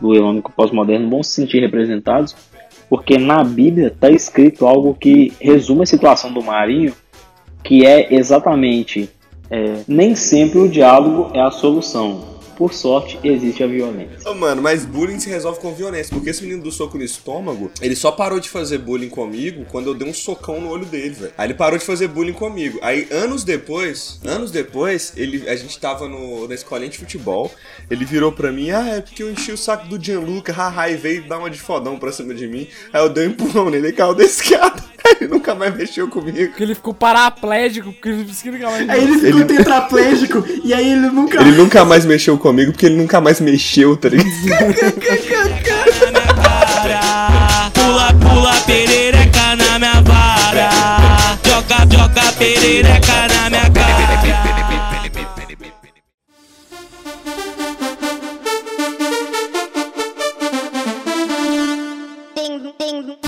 [0.00, 2.34] do Irônico Pós-Moderno vão se sentir representados,
[2.88, 6.94] porque na Bíblia tá escrito algo que resume a situação do Marinho,
[7.64, 9.10] que é exatamente
[9.50, 12.37] é, nem sempre o diálogo é a solução.
[12.58, 14.28] Por sorte, existe a violência.
[14.28, 16.12] Ô, mano, mas bullying se resolve com violência.
[16.12, 19.86] Porque esse menino do soco no estômago, ele só parou de fazer bullying comigo quando
[19.86, 21.32] eu dei um socão no olho dele, velho.
[21.38, 22.80] Aí ele parou de fazer bullying comigo.
[22.82, 27.48] Aí, anos depois, anos depois, ele, a gente tava no, na escolinha de futebol.
[27.88, 30.96] Ele virou pra mim, ah, é porque eu enchi o saco do Gianluca, haha, e
[30.96, 32.66] veio dar uma de fodão pra cima de mim.
[32.92, 34.82] Aí eu dei um empurrão nele, ele caiu da escada.
[35.20, 36.36] Ele nunca mais mexeu comigo.
[36.48, 38.88] Porque ele ficou paraplégico, porque ele disse que nunca mais.
[38.88, 41.40] Aí ele ficou Ele- tetraplégico e aí ele nunca.
[41.40, 44.28] Ele nunca mais mexeu comigo porque ele nunca mais mexeu, tá ligado?
[47.74, 50.70] Pula, pula perereca na minha vara.
[51.44, 53.47] Joga, joga perereca na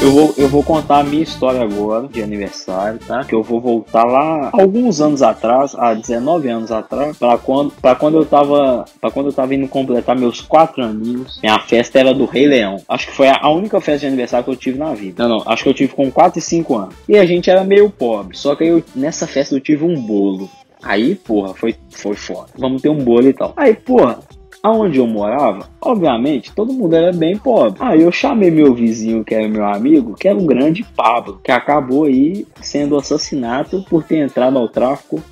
[0.02, 3.22] Eu vou, eu vou contar a minha história agora de aniversário, tá?
[3.22, 7.94] Que eu vou voltar lá alguns anos atrás, há 19 anos atrás, para quando, pra
[7.94, 11.38] quando eu tava, para quando eu tava indo completar meus 4 aninhos.
[11.42, 12.78] Minha festa era do Rei Leão.
[12.88, 15.28] Acho que foi a, a única festa de aniversário que eu tive na vida.
[15.28, 16.94] Não, não, acho que eu tive com 4 e 5 anos.
[17.06, 20.48] E a gente era meio pobre, só que eu nessa festa eu tive um bolo.
[20.82, 22.48] Aí, porra, foi, foi foda.
[22.56, 23.52] Vamos ter um bolo e tal.
[23.54, 24.20] Aí, porra,
[24.62, 27.78] aonde eu morava, obviamente, todo mundo era bem pobre.
[27.80, 31.50] Aí eu chamei meu vizinho, que era meu amigo, que era um grande Pablo, que
[31.50, 35.22] acabou aí sendo assassinado por ter entrado ao tráfico.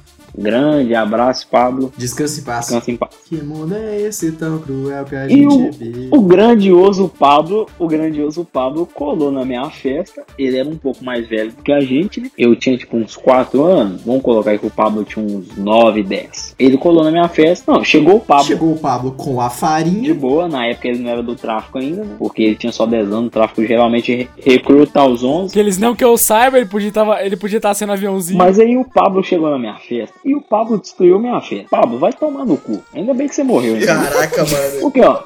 [0.43, 1.93] Grande abraço, Pablo.
[1.97, 2.67] Descanse em paz.
[2.67, 3.11] Descansa em paz.
[3.29, 6.09] Que mundo é esse tão cruel que a E gente o, vive?
[6.13, 10.25] o grandioso Pablo, o grandioso Pablo colou na minha festa.
[10.39, 12.31] Ele era um pouco mais velho do que a gente, né?
[12.39, 14.03] Eu tinha tipo uns 4 anos.
[14.03, 16.55] Vamos colocar aí que o Pablo tinha uns 9, 10.
[16.59, 17.71] Ele colou na minha festa.
[17.73, 18.45] Não, chegou o Pablo.
[18.45, 20.15] Chegou o Pablo com a De farinha.
[20.15, 22.15] boa, na época ele não era do tráfico ainda, né?
[22.19, 25.53] Porque ele tinha só 10 anos, o tráfico geralmente re- recruta aos 11.
[25.53, 28.39] Que eles não que eu saiba, ele podia tava, ele podia estar sendo aviãozinho.
[28.39, 31.69] Mas aí o Pablo chegou na minha festa e o Pablo destruiu minha festa.
[31.71, 32.83] Pablo, vai tomar no cu.
[32.95, 33.87] Ainda bem que você morreu, hein?
[33.87, 34.81] Caraca, mano.
[34.83, 35.23] Porque, ó.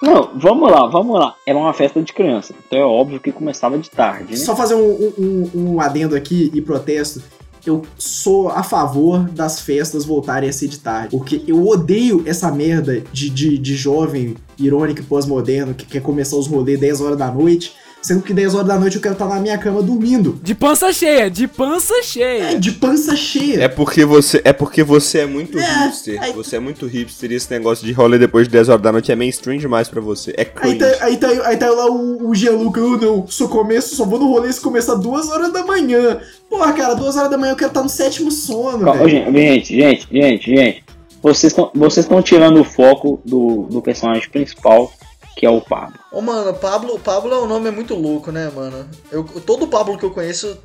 [0.00, 1.34] Não, vamos lá, vamos lá.
[1.46, 2.54] Era uma festa de criança.
[2.66, 4.36] Então é óbvio que começava de tarde, né?
[4.36, 7.22] Só fazer um, um, um adendo aqui e protesto.
[7.64, 11.16] Eu sou a favor das festas voltarem a ser de tarde.
[11.16, 16.36] Porque eu odeio essa merda de, de, de jovem irônico e pós-moderno que quer começar
[16.36, 17.76] os rolês 10 horas da noite.
[18.02, 20.38] Sendo que 10 horas da noite eu quero estar na minha cama dormindo.
[20.42, 22.58] De pança cheia, de pança É, cheia.
[22.58, 23.62] de pança cheia.
[23.62, 26.20] É porque você é, porque você é muito É, hipster.
[26.20, 28.90] aí- Você é muito hipster e esse negócio de rolê depois de 10 horas da
[28.90, 30.32] noite é mainstream demais pra você.
[30.36, 30.78] É Aí cringe.
[30.78, 34.18] tá, aí, tá, aí tá lá o, o Gianluca, eu não, só começo, só vou
[34.18, 36.18] no rolê se começar duas horas da manhã.
[36.50, 39.08] Porra, cara, duas horas da manhã eu quero estar no sétimo sono, Ó, velho.
[39.32, 40.84] gente, gente, gente, gente.
[41.22, 44.92] Vocês estão vocês estão tirando o foco do, do personagem principal,
[45.36, 45.98] que é o Pablo.
[46.10, 48.86] Ô, mano, Pablo, Pablo é um nome muito louco, né, mano?
[49.10, 50.58] Eu, todo Pablo que eu conheço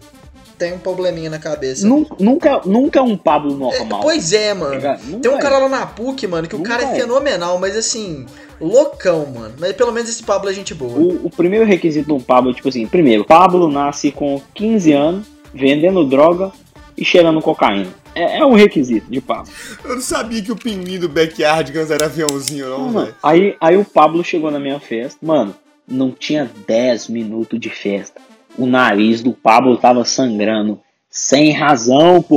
[0.58, 1.88] tem um probleminha na cabeça.
[1.88, 4.02] Nunca, nunca, nunca é um Pablo É, normal.
[4.02, 4.76] pois é, mano.
[4.76, 5.40] Nunca Tem um é.
[5.40, 7.00] cara lá na PUC, mano, que o Nunca cara é é.
[7.00, 8.26] fenomenal, mas assim,
[8.60, 9.54] loucão, mano.
[9.60, 10.94] Mas pelo menos esse Pablo é gente boa.
[10.98, 16.04] O, o primeiro requisito do Pablo, tipo assim, primeiro, Pablo nasce com 15 anos, vendendo
[16.06, 16.52] droga
[16.98, 17.92] e cheirando cocaína.
[18.16, 19.52] É, é um requisito de Pablo.
[19.84, 23.16] Eu não sabia que o pinguim do Backyardigans era aviãozinho, não, Mano, velho.
[23.22, 25.24] aí, aí o Pablo chegou na minha festa.
[25.24, 25.54] Mano,
[25.88, 28.20] não tinha 10 minutos de festa.
[28.58, 30.80] O nariz do Pablo tava sangrando.
[31.10, 32.36] Sem razão, pô.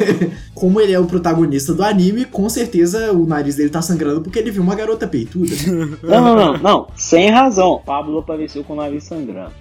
[0.54, 4.38] Como ele é o protagonista do anime, com certeza o nariz dele tá sangrando porque
[4.38, 5.54] ele viu uma garota peituda.
[6.02, 6.86] Não, não, não, não.
[6.96, 7.80] Sem razão.
[7.84, 9.52] Pablo apareceu com o nariz sangrando.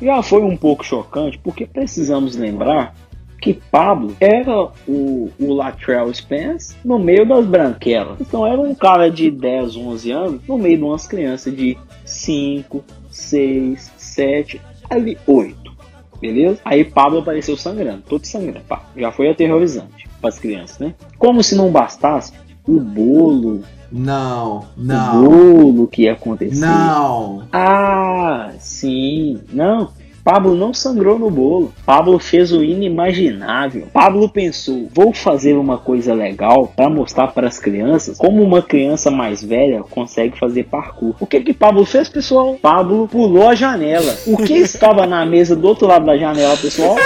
[0.00, 2.94] Já foi um pouco chocante, porque precisamos lembrar
[3.42, 8.20] que Pablo era o, o Latrell Spence no meio das branquelas.
[8.20, 12.84] Então era um cara de 10, 11 anos no meio de umas crianças de 5,
[13.10, 15.72] 6, 7, ali 8.
[16.20, 16.60] Beleza?
[16.64, 18.60] Aí Pablo apareceu sangrando, todo sangrando.
[18.68, 20.94] Pá, já foi aterrorizante para as crianças, né?
[21.18, 22.32] Como se não bastasse,
[22.64, 26.60] o bolo, Não, o não, bolo que ia acontecer.
[26.64, 27.42] não.
[27.52, 29.40] Ah, sim.
[29.52, 29.90] Não.
[30.24, 31.74] Pablo não sangrou no bolo.
[31.84, 33.88] Pablo fez o inimaginável.
[33.92, 39.10] Pablo pensou: vou fazer uma coisa legal para mostrar para as crianças como uma criança
[39.10, 41.14] mais velha consegue fazer parkour.
[41.18, 42.56] O que que Pablo fez, pessoal?
[42.62, 44.16] Pablo pulou a janela.
[44.26, 46.96] O que estava na mesa do outro lado da janela, pessoal?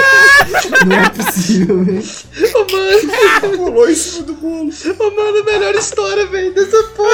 [0.86, 2.02] Não é possível, velho.
[2.54, 4.70] Ô, mano, Pulou em cima do bolo.
[4.70, 7.10] ô, mano, melhor história, velho, dessa porra.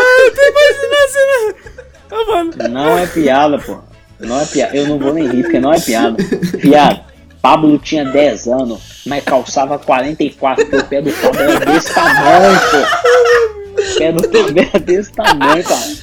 [2.10, 2.52] Ah, mano.
[2.70, 3.91] Não é piada, pô.
[4.22, 4.76] Não é piada.
[4.76, 6.16] Eu não vou nem rir porque não é piada.
[6.58, 7.00] Viado,
[7.40, 12.60] Pablo tinha 10 anos, mas calçava 44, porque o pé do Pablo era desse tamanho,
[12.70, 13.82] pô.
[13.82, 16.02] O pé do Pablo era desse tamanho, cara.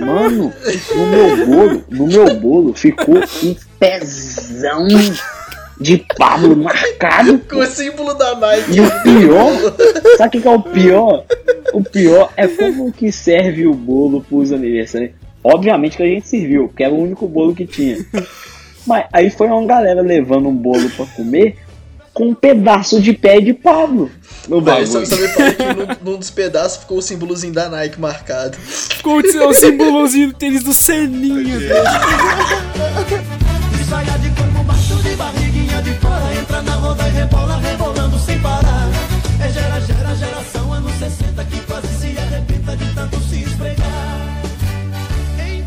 [0.00, 0.52] Mano,
[0.94, 4.86] no meu bolo, no meu bolo ficou um pezão
[5.80, 7.38] de Pablo marcado.
[7.48, 8.76] Com o símbolo da Nike.
[8.76, 9.52] E o pior,
[10.18, 11.24] sabe o que é o pior?
[11.72, 15.12] O pior é como que serve o bolo pros aniversários.
[15.44, 18.04] Obviamente que a gente serviu, porque era o único bolo que tinha.
[18.86, 21.58] Mas aí foi uma galera levando um bolo pra comer
[22.12, 24.10] com um pedaço de pé de Pablo
[24.48, 27.68] no Velho, só, só me fala que num, num dos pedaços ficou o símbolozinho da
[27.68, 28.56] Nike marcado.
[28.58, 31.58] Ficou o símbolozinho do tênis do Seninha.
[33.88, 38.38] Saia de corpo baixo de barriguinha de fora Entra na roda e rebola, rebolando sem
[38.40, 38.88] parar
[39.38, 41.60] É gera, gera, geração anos 60 Que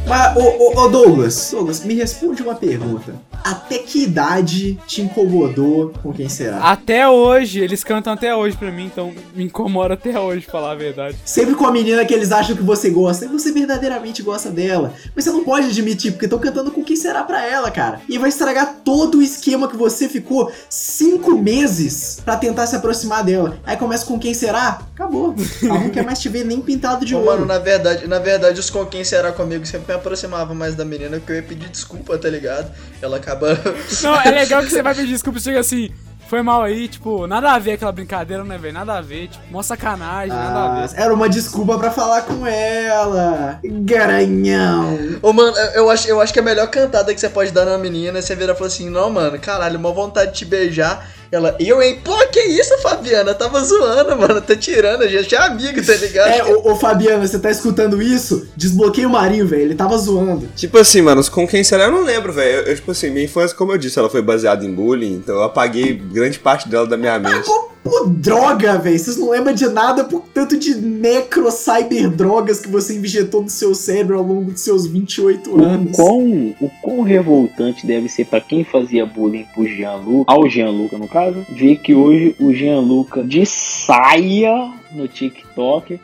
[0.07, 3.15] Mas, ô, ô, ô, Douglas, Douglas, me responde uma pergunta.
[3.43, 6.59] até que idade te incomodou com quem será?
[6.59, 10.75] Até hoje, eles cantam até hoje pra mim, então me incomoda até hoje, falar a
[10.75, 11.17] verdade.
[11.25, 14.93] Sempre com a menina que eles acham que você gosta, e você verdadeiramente gosta dela.
[15.13, 17.99] Mas você não pode admitir, porque estão cantando com quem será pra ela, cara.
[18.07, 23.23] E vai estragar todo o esquema que você ficou cinco meses pra tentar se aproximar
[23.25, 23.57] dela.
[23.65, 24.79] Aí começa com quem será?
[24.93, 25.35] Acabou.
[25.61, 27.31] Ela não quer mais te ver nem pintado de Ô, ouro.
[27.31, 30.85] mano, na verdade, na verdade, os com quem será comigo sempre me aproximavam mais da
[30.85, 32.71] menina, porque eu ia pedir desculpa, tá ligado?
[33.01, 33.57] Ela acaba.
[34.01, 35.89] Não, é legal que você vai pedir desculpa e chega assim.
[36.29, 38.73] Foi mal aí, tipo, nada a ver aquela brincadeira, né, velho?
[38.73, 41.01] Nada a ver, tipo, mó sacanagem, nada a Ah, ver.
[41.01, 43.61] era uma desculpa pra falar com ela.
[43.63, 44.97] Garanhão.
[45.21, 47.65] Ô, mano, eu- eu acho, eu acho que a melhor cantada que você pode dar
[47.65, 50.45] na menina é você virar e falar assim: Não, mano, caralho, uma vontade de te
[50.45, 51.09] beijar.
[51.31, 51.99] Ela, eu, hein?
[52.03, 53.33] Pô, que isso, Fabiana?
[53.33, 54.41] Tava zoando, mano.
[54.41, 56.29] Tá tirando, a gente é amigo, tá ligado?
[56.29, 58.47] É, ô, ô Fabiana, você tá escutando isso?
[58.55, 59.63] Desbloqueia o Marinho, velho.
[59.63, 60.47] Ele tava zoando.
[60.55, 62.59] Tipo assim, mano, com quem será eu não lembro, velho.
[62.59, 65.35] Eu, eu, tipo assim, minha infância, como eu disse, ela foi baseada em bullying, então
[65.35, 67.49] eu apaguei grande parte dela da minha mente.
[67.89, 68.97] Pô, droga, velho.
[68.99, 73.49] Vocês não lembram de nada por tanto de necro cyber drogas que você injetou no
[73.49, 75.95] seu cérebro ao longo dos seus 28 O anos.
[75.95, 81.07] quão, o quão revoltante deve ser pra quem fazia bullying pro Gianluca, ao Gianluca no
[81.07, 85.99] caso, ver que hoje o Gianluca de saia no TikTok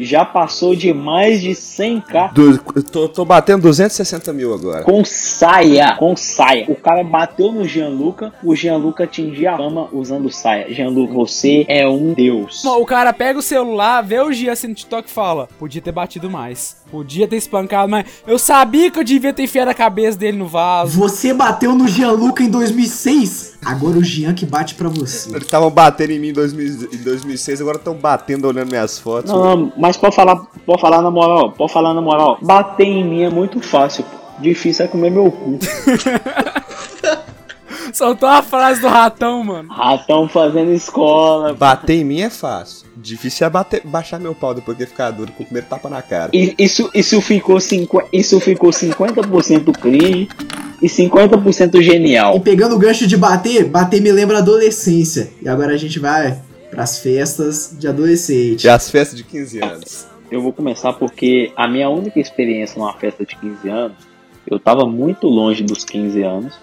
[0.00, 4.82] já passou de mais de 100k Du- eu tô, tô batendo 260 mil agora.
[4.82, 6.66] com saia, com saia.
[6.68, 10.72] O cara bateu no Gianluca, o Gianluca atingia a fama usando saia.
[10.72, 12.64] Gianluca, você é um deus.
[12.64, 15.92] O cara pega o celular, vê o Gia assim no TikTok e fala: Podia ter
[15.92, 16.76] batido mais.
[16.90, 18.06] Podia ter espancado mais.
[18.26, 20.98] Eu sabia que eu devia ter enfiado a cabeça dele no vaso.
[20.98, 23.47] Você bateu no Gianluca em 2006.
[23.64, 25.30] Agora o Gian que bate pra você.
[25.30, 29.30] Eles estavam batendo em mim em, 2000 em 2006, agora estão batendo olhando minhas fotos.
[29.30, 32.38] Não, não, mas pode falar, pode falar na moral, pode falar na moral.
[32.40, 34.04] Bater em mim é muito fácil.
[34.04, 34.16] pô.
[34.40, 35.58] Difícil é comer meu cu.
[37.92, 39.68] Soltou a frase do ratão, mano.
[39.70, 41.54] Ratão fazendo escola.
[41.54, 42.86] Bater em mim é fácil.
[42.96, 46.02] Difícil é bater, baixar meu pau depois que ficar duro com o primeiro tapa na
[46.02, 46.30] cara.
[46.34, 50.28] E- Isso, isso ficou, cinqu- isso ficou 50% cringe
[50.82, 52.38] e 50% E genial.
[52.40, 55.30] pegando o gancho de bater, bater me lembra a adolescência.
[55.42, 56.38] E agora a gente vai
[56.70, 58.64] pras festas de adolescente.
[58.64, 60.06] E as festas de 15 anos.
[60.30, 63.96] Eu vou começar porque a minha única experiência numa festa de 15 anos,
[64.46, 66.54] eu tava muito longe dos 15 anos.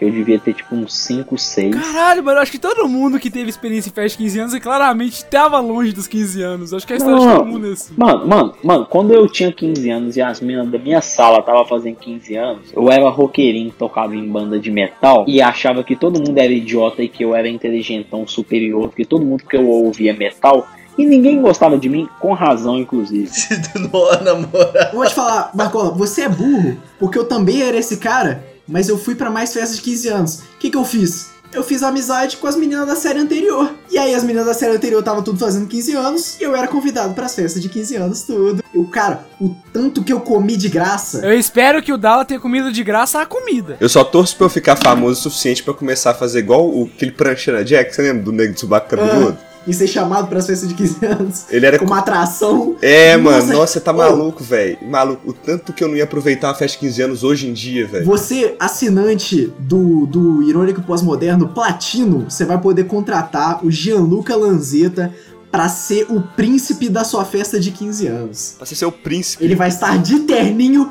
[0.00, 1.74] Que eu devia ter tipo uns 5, 6.
[1.76, 4.58] Caralho, mano, eu acho que todo mundo que teve experiência em festa de 15 anos
[4.58, 6.72] claramente tava longe dos 15 anos.
[6.72, 7.36] Acho que a história de Não.
[7.36, 7.92] todo mundo é assim.
[7.98, 11.66] Mano, mano, mano, quando eu tinha 15 anos e as meninas da minha sala tava
[11.66, 16.18] fazendo 15 anos, eu era roqueirinho, tocava em banda de metal e achava que todo
[16.18, 20.14] mundo era idiota e que eu era inteligentão superior, porque todo mundo que eu ouvia
[20.14, 23.30] metal e ninguém gostava de mim, com razão, inclusive.
[23.76, 24.72] Não, na moral.
[24.92, 28.88] Eu vou te falar, Marcola, você é burro, porque eu também era esse cara, mas
[28.88, 30.34] eu fui pra mais festas de 15 anos.
[30.38, 31.30] O que, que eu fiz?
[31.52, 33.74] Eu fiz amizade com as meninas da série anterior.
[33.90, 36.68] E aí as meninas da série anterior estavam tudo fazendo 15 anos, e eu era
[36.68, 38.62] convidado pras festas de 15 anos, tudo.
[38.72, 41.26] Eu, cara, o tanto que eu comi de graça.
[41.26, 43.76] Eu espero que o Dala tenha comido de graça a comida.
[43.80, 46.68] Eu só torço pra eu ficar famoso o suficiente pra eu começar a fazer igual
[46.68, 49.36] o, aquele pranchana Jack, você lembra do Nego de Subaco Cabeludo?
[49.66, 51.44] E ser chamado pras festas de 15 anos.
[51.50, 52.76] Ele era Como atração.
[52.80, 54.78] É, Nossa, mano, nossa, você tá maluco, velho.
[54.82, 57.52] Maluco, o tanto que eu não ia aproveitar uma festa de 15 anos hoje em
[57.52, 58.04] dia, velho.
[58.06, 65.12] Você, assinante do, do Irônico Pós-Moderno Platino, você vai poder contratar o Gianluca Lanzetta
[65.50, 68.54] pra ser o príncipe da sua festa de 15 anos.
[68.56, 69.44] Pra ser o príncipe.
[69.44, 70.90] Ele vai estar de terninho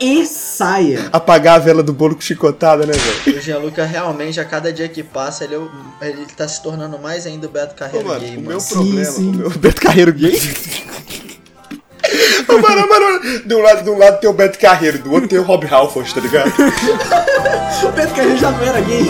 [0.00, 1.08] e saia.
[1.12, 3.38] Apagar a vela do bolo com chicotada, né, velho?
[3.38, 5.56] O Gianluca realmente, a cada dia que passa, ele,
[6.00, 8.48] é ele tá se tornando mais ainda o Beto Ô, Carreiro mano, gay, o mano.
[8.48, 9.28] meu Sim, problema, sim.
[9.30, 10.40] o meu Beto Carreiro gay.
[12.48, 15.28] Ô, mano, mano, de um, lado, de um lado tem o Beto Carreiro, do outro
[15.28, 16.52] tem o Rob Halford, tá ligado?
[17.86, 19.06] O Pedro Carreiro já não era gay.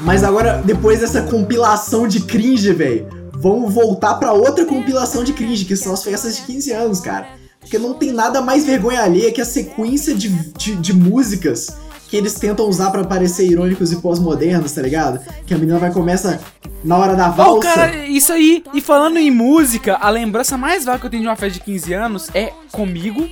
[0.00, 5.64] Mas agora, depois dessa compilação de cringe, velho, vamos voltar pra outra compilação de cringe,
[5.64, 7.26] que são as festas de 15 anos, cara.
[7.60, 11.76] Porque não tem nada mais vergonha alheia que a sequência de, de, de músicas
[12.08, 15.20] que eles tentam usar pra parecer irônicos e pós-modernos, tá ligado?
[15.46, 16.40] Que a menina vai começa
[16.84, 17.68] na hora da Ô, valsa.
[17.68, 18.62] cara, isso aí.
[18.72, 21.64] E falando em música, a lembrança mais vaga que eu tenho de uma festa de
[21.64, 23.28] 15 anos é comigo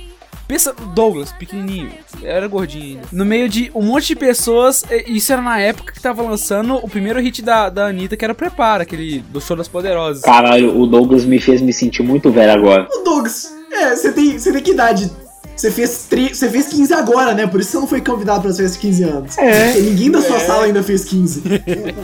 [0.47, 1.89] Pensa, Douglas, pequenininho,
[2.21, 3.07] era gordinho ainda.
[3.11, 6.75] No meio de um monte de pessoas, e- isso era na época que tava lançando
[6.75, 10.21] o primeiro hit da, da Anitta, que era Prepara, aquele do Show das Poderosas.
[10.21, 12.87] Caralho, o Douglas me fez me sentir muito velho agora.
[12.95, 15.09] Ô, Douglas, é, você tem, você tem que idade?
[15.55, 17.47] Você fez, tri- você fez 15 agora, né?
[17.47, 19.37] Por isso você não foi convidado para as festas de 15 anos.
[19.37, 19.67] É.
[19.71, 21.43] Porque ninguém da sua sala ainda fez 15.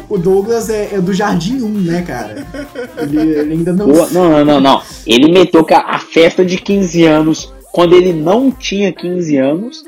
[0.10, 2.48] O, Douglas é, é do Jardim 1, né, cara?
[2.98, 3.88] Ele, ele ainda não.
[3.90, 4.82] Pô, não, não, não, não.
[5.06, 9.84] Ele meteu que a, a festa de 15 anos, quando ele não tinha 15 anos,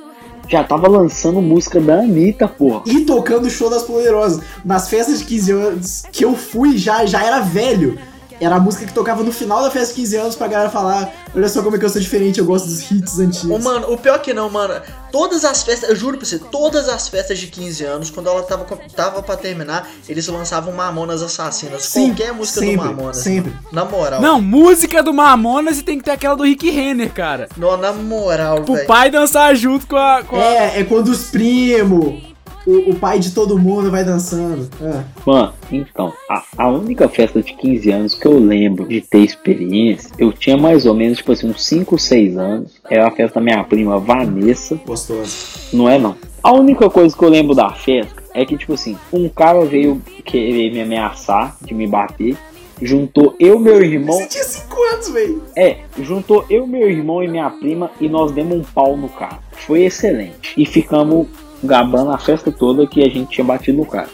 [0.49, 2.83] já tava lançando música da Anitta, porra.
[2.85, 4.43] E tocando o show das Poderosas.
[4.65, 7.97] Nas festas de 15 anos que eu fui, já, já era velho.
[8.39, 11.11] Era a música que tocava no final da festa de 15 anos pra galera falar:
[11.35, 13.51] Olha só como é que eu sou diferente, eu gosto dos hits antigos.
[13.51, 14.73] Ô, mano, o pior que não, mano.
[15.11, 18.41] Todas as festas, eu juro pra você, todas as festas de 15 anos, quando ela
[18.41, 18.65] tava,
[18.95, 21.83] tava pra terminar, eles lançavam Mamonas Assassinas.
[21.83, 23.17] Sim, Qualquer música sempre, do Mamonas.
[23.17, 23.53] sempre.
[23.71, 24.19] Na moral.
[24.19, 27.47] Não, música do Mamonas e tem que ter aquela do Rick Renner, cara.
[27.55, 28.87] Não, na moral, velho.
[28.87, 30.23] pai dançar junto com a.
[30.23, 30.43] Com a...
[30.43, 32.32] É, é quando os primos,
[32.65, 34.69] o, o pai de todo mundo vai dançando.
[34.81, 35.03] É.
[35.25, 40.11] Mano, então, a, a única festa de 15 anos que eu lembro de ter experiência,
[40.17, 42.71] eu tinha mais ou menos, tipo assim, uns 5, 6 anos.
[42.89, 44.79] Era a festa da minha prima Vanessa.
[44.85, 45.35] Gostoso.
[45.73, 46.15] Não é não.
[46.41, 50.01] A única coisa que eu lembro da festa é que, tipo assim, um cara veio
[50.25, 52.35] querer me ameaçar, de me bater.
[52.81, 54.17] Juntou eu, meu irmão.
[54.17, 55.43] Você tinha 5 anos, velho.
[55.55, 59.39] É, juntou eu, meu irmão e minha prima e nós demos um pau no cara.
[59.51, 60.53] Foi excelente.
[60.57, 61.27] E ficamos
[61.63, 64.09] gabando a festa toda que a gente tinha batido no cara.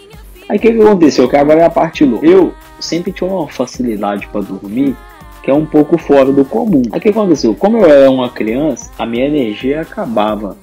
[0.48, 1.30] Aí o que, que aconteceu?
[1.30, 2.26] Que agora é a parte louca.
[2.26, 4.96] Eu sempre tinha uma facilidade pra dormir
[5.44, 6.82] que é um pouco fora do comum.
[6.92, 7.56] Aí o que aconteceu?
[7.56, 10.58] Como eu era uma criança, a minha energia acabava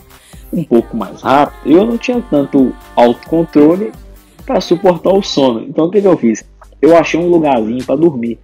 [0.53, 1.73] um pouco mais rápido.
[1.73, 3.93] Eu não tinha tanto autocontrole
[4.45, 5.63] para suportar o sono.
[5.63, 6.45] Então o que, que eu fiz?
[6.81, 8.39] Eu achei um lugarzinho para dormir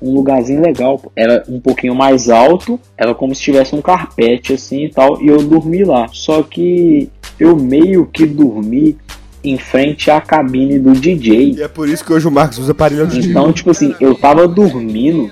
[0.00, 1.00] um lugarzinho legal.
[1.14, 5.28] Era um pouquinho mais alto, era como se tivesse um carpete assim e tal, e
[5.28, 6.08] eu dormi lá.
[6.12, 8.96] Só que eu meio que dormi
[9.42, 11.52] em frente à cabine do DJ.
[11.52, 13.30] E é por isso que hoje o Marcos usa aparelho auditivo.
[13.30, 15.30] Então, tipo assim, eu tava dormindo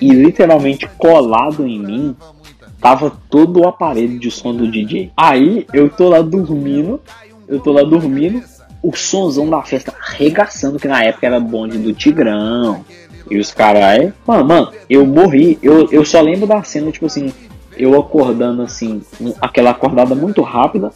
[0.00, 2.16] e literalmente colado em mim
[2.80, 5.10] tava todo o aparelho de som do DJ.
[5.16, 7.00] Aí eu tô lá dormindo,
[7.48, 8.42] eu tô lá dormindo,
[8.82, 12.84] o sonzão da festa arregaçando, que na época era bonde do Tigrão.
[13.30, 15.58] E os caras, mano, mano, eu morri.
[15.62, 17.32] Eu, eu só lembro da cena, tipo assim,
[17.76, 20.90] eu acordando assim, um- aquela acordada muito rápida,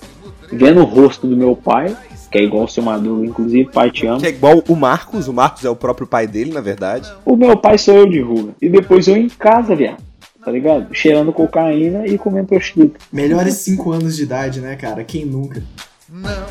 [0.53, 1.97] vendo o rosto do meu pai,
[2.31, 4.21] que é igual o seu Madruga, inclusive, pai te amo.
[4.21, 7.11] Que é igual o Marcos, o Marcos é o próprio pai dele, na verdade.
[7.25, 8.53] O meu pai sou eu de ruga.
[8.61, 10.07] E depois eu em casa, viado.
[10.45, 10.87] Tá ligado?
[10.95, 12.99] Cheirando cocaína e comendo prostituta.
[13.13, 15.03] Melhores 5 anos de idade, né, cara?
[15.05, 15.63] Quem nunca?
[16.09, 16.47] Não,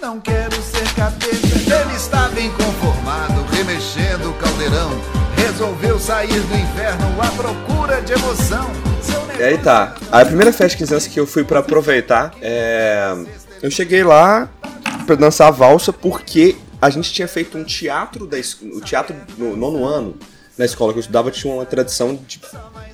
[0.00, 1.36] não quero ser capeta.
[1.36, 4.90] Ele está bem conformado, remexendo o caldeirão.
[5.36, 8.70] Resolveu sair do inferno à procura de emoção.
[9.38, 9.94] E aí tá.
[10.12, 13.14] A primeira festa de 15 anos que eu fui pra aproveitar, é...
[13.62, 14.48] eu cheguei lá
[15.06, 19.56] pra dançar valsa porque a gente tinha feito um teatro da es- o teatro no
[19.56, 20.16] nono ano
[20.58, 22.40] na escola que eu estudava tinha uma tradição de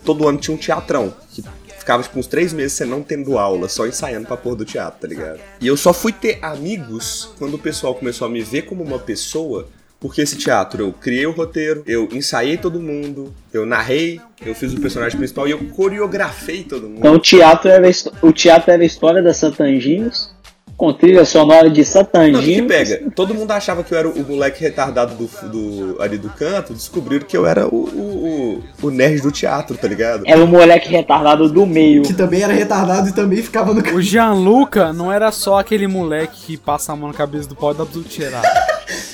[0.05, 1.43] todo ano tinha um teatrão que
[1.79, 5.01] ficava tipo uns três meses você não tendo aula, só ensaiando pra porra do teatro,
[5.01, 5.41] tá ligado?
[5.61, 8.99] E eu só fui ter amigos quando o pessoal começou a me ver como uma
[9.01, 9.69] pessoa
[10.03, 14.75] porque esse teatro eu criei o roteiro, eu ensaiei todo mundo, eu narrei, eu fiz
[14.75, 16.99] o personagem principal e eu coreografei todo mundo.
[16.99, 17.89] Então o teatro era,
[18.21, 20.31] o teatro era a história da Satanginhos,
[20.77, 23.03] com trilha sonora de Não, o que, pega?
[23.15, 27.25] Todo mundo achava que eu era o moleque retardado do, do- ali do canto, descobriram
[27.25, 30.25] que eu era o, o, o- nerd do teatro, tá ligado?
[30.27, 32.03] Era o moleque retardado do meio.
[32.03, 33.81] Que também era retardado e também ficava no.
[33.95, 37.71] O Gianluca não era só aquele moleque que passa a mão na cabeça do pau
[37.73, 38.43] e dá pra tirar.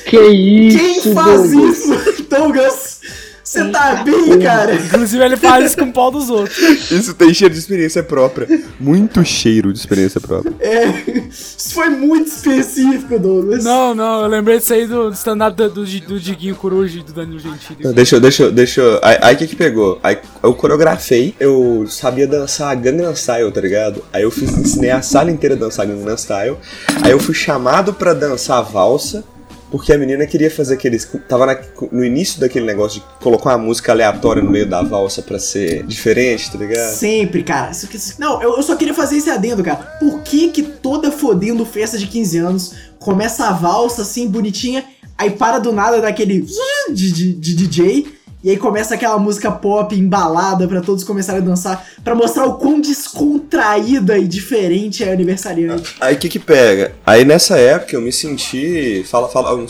[0.07, 1.79] Que isso, Quem faz Douglas?
[1.79, 2.23] isso?
[2.29, 2.99] Douglas,
[3.43, 4.75] você tá bem, cara?
[4.75, 6.59] Inclusive, ele faz isso com o pau dos outros.
[6.91, 8.47] Isso tem cheiro de experiência própria.
[8.79, 10.53] Muito cheiro de experiência própria.
[10.61, 10.87] É,
[11.31, 13.65] isso foi muito específico, Douglas.
[13.65, 17.13] Não, não, eu lembrei disso aí do stand-up do, do, do Diguinho Coruja e do
[17.15, 17.85] Danilo Gentili.
[17.85, 18.81] Não, Deixa, eu- deixa, eu- deixa.
[18.83, 19.99] eu- Aí aí o que que pegou?
[20.03, 24.05] Aí eu coreografei, eu sabia dançar Gangnam Style, tá ligado?
[24.13, 26.57] Aí eu fiz, ensinei a sala inteira a dançar Gangnam Style.
[27.03, 29.25] Aí eu fui chamado pra dançar valsa,
[29.71, 31.09] porque a menina queria fazer aqueles.
[31.29, 31.59] Tava na-
[31.93, 35.83] no início daquele negócio de colocar uma música aleatória no meio da valsa pra ser
[35.85, 36.95] diferente, tá ligado?
[36.95, 37.71] Sempre, cara.
[38.19, 39.77] Não, eu, eu só queria fazer esse adendo, cara.
[40.01, 44.85] Por que que toda fodendo festa de 15 anos começa a valsa assim, bonitinha,
[45.17, 46.47] aí para do nada daquele
[46.93, 48.07] de, de, de DJ,
[48.43, 52.55] e aí começa aquela música pop embalada pra todos começarem a dançar, pra mostrar o
[52.55, 55.97] quão descontraída e diferente é a aniversariante.
[56.01, 56.93] Aí o que que pega?
[57.05, 59.05] Aí nessa época eu me senti.
[59.11, 59.55] Fala, fala.
[59.55, 59.67] O-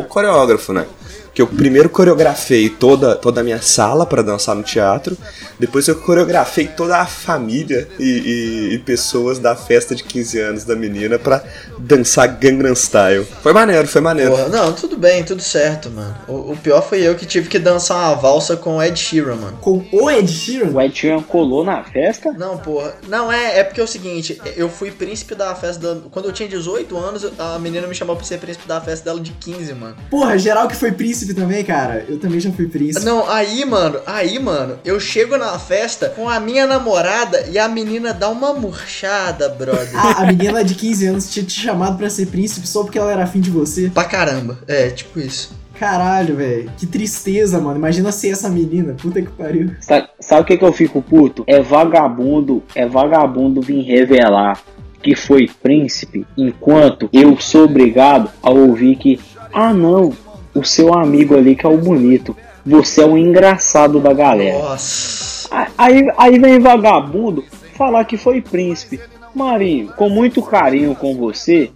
[0.00, 0.86] o coreógrafo, né?
[1.34, 5.16] Que eu primeiro coreografei toda, toda a minha sala para dançar no teatro,
[5.58, 10.64] depois eu coreografei toda a família e, e- e pessoas da festa de 15 anos
[10.64, 11.42] da menina pra
[11.78, 13.26] dançar Gangnam Style.
[13.42, 14.30] Foi maneiro, foi maneiro.
[14.30, 16.14] Porra, não, tudo bem, tudo certo, mano.
[16.28, 19.36] O, o pior foi eu que tive que dançar uma valsa com o Ed Sheeran,
[19.36, 19.58] mano.
[19.60, 20.70] Com o Ed Sheeran?
[20.70, 22.32] O Ed Sheeran colou na festa?
[22.32, 22.94] Não, porra.
[23.08, 26.00] Não, é, é porque é o seguinte, eu fui príncipe da festa da.
[26.10, 29.20] Quando eu tinha 18 anos, a menina me chamou pra ser príncipe da festa dela
[29.20, 29.96] de 15, mano.
[30.10, 30.92] Porra, geral que foi
[31.24, 32.04] príncipe também, cara.
[32.08, 33.04] Eu também já fui príncipe.
[33.04, 37.68] Não, aí, mano, aí, mano, eu chego na festa com a minha namorada e a
[37.68, 39.88] menina dá uma murchada, brother.
[39.94, 43.10] Ah, a menina de 15 anos tinha te chamado pra ser príncipe só porque ela
[43.12, 43.90] era afim de você.
[43.92, 44.58] Pra caramba.
[44.68, 45.52] É, tipo isso.
[45.78, 46.70] Caralho, velho.
[46.76, 47.76] Que tristeza, mano.
[47.78, 48.94] Imagina ser essa menina.
[49.00, 49.70] Puta que pariu.
[49.80, 51.42] Sa- Sabe o que, que eu fico puto?
[51.46, 54.60] É vagabundo, é vagabundo vir revelar
[55.02, 59.20] que foi príncipe, enquanto eu sou obrigado a ouvir que,
[59.52, 60.14] ah não,
[60.54, 64.58] o seu amigo ali que é o bonito, você é o engraçado da galera.
[64.58, 65.48] Nossa.
[65.76, 67.44] Aí, aí vem vagabundo
[67.76, 69.00] falar que foi príncipe.
[69.34, 71.72] Marinho, com muito carinho com você,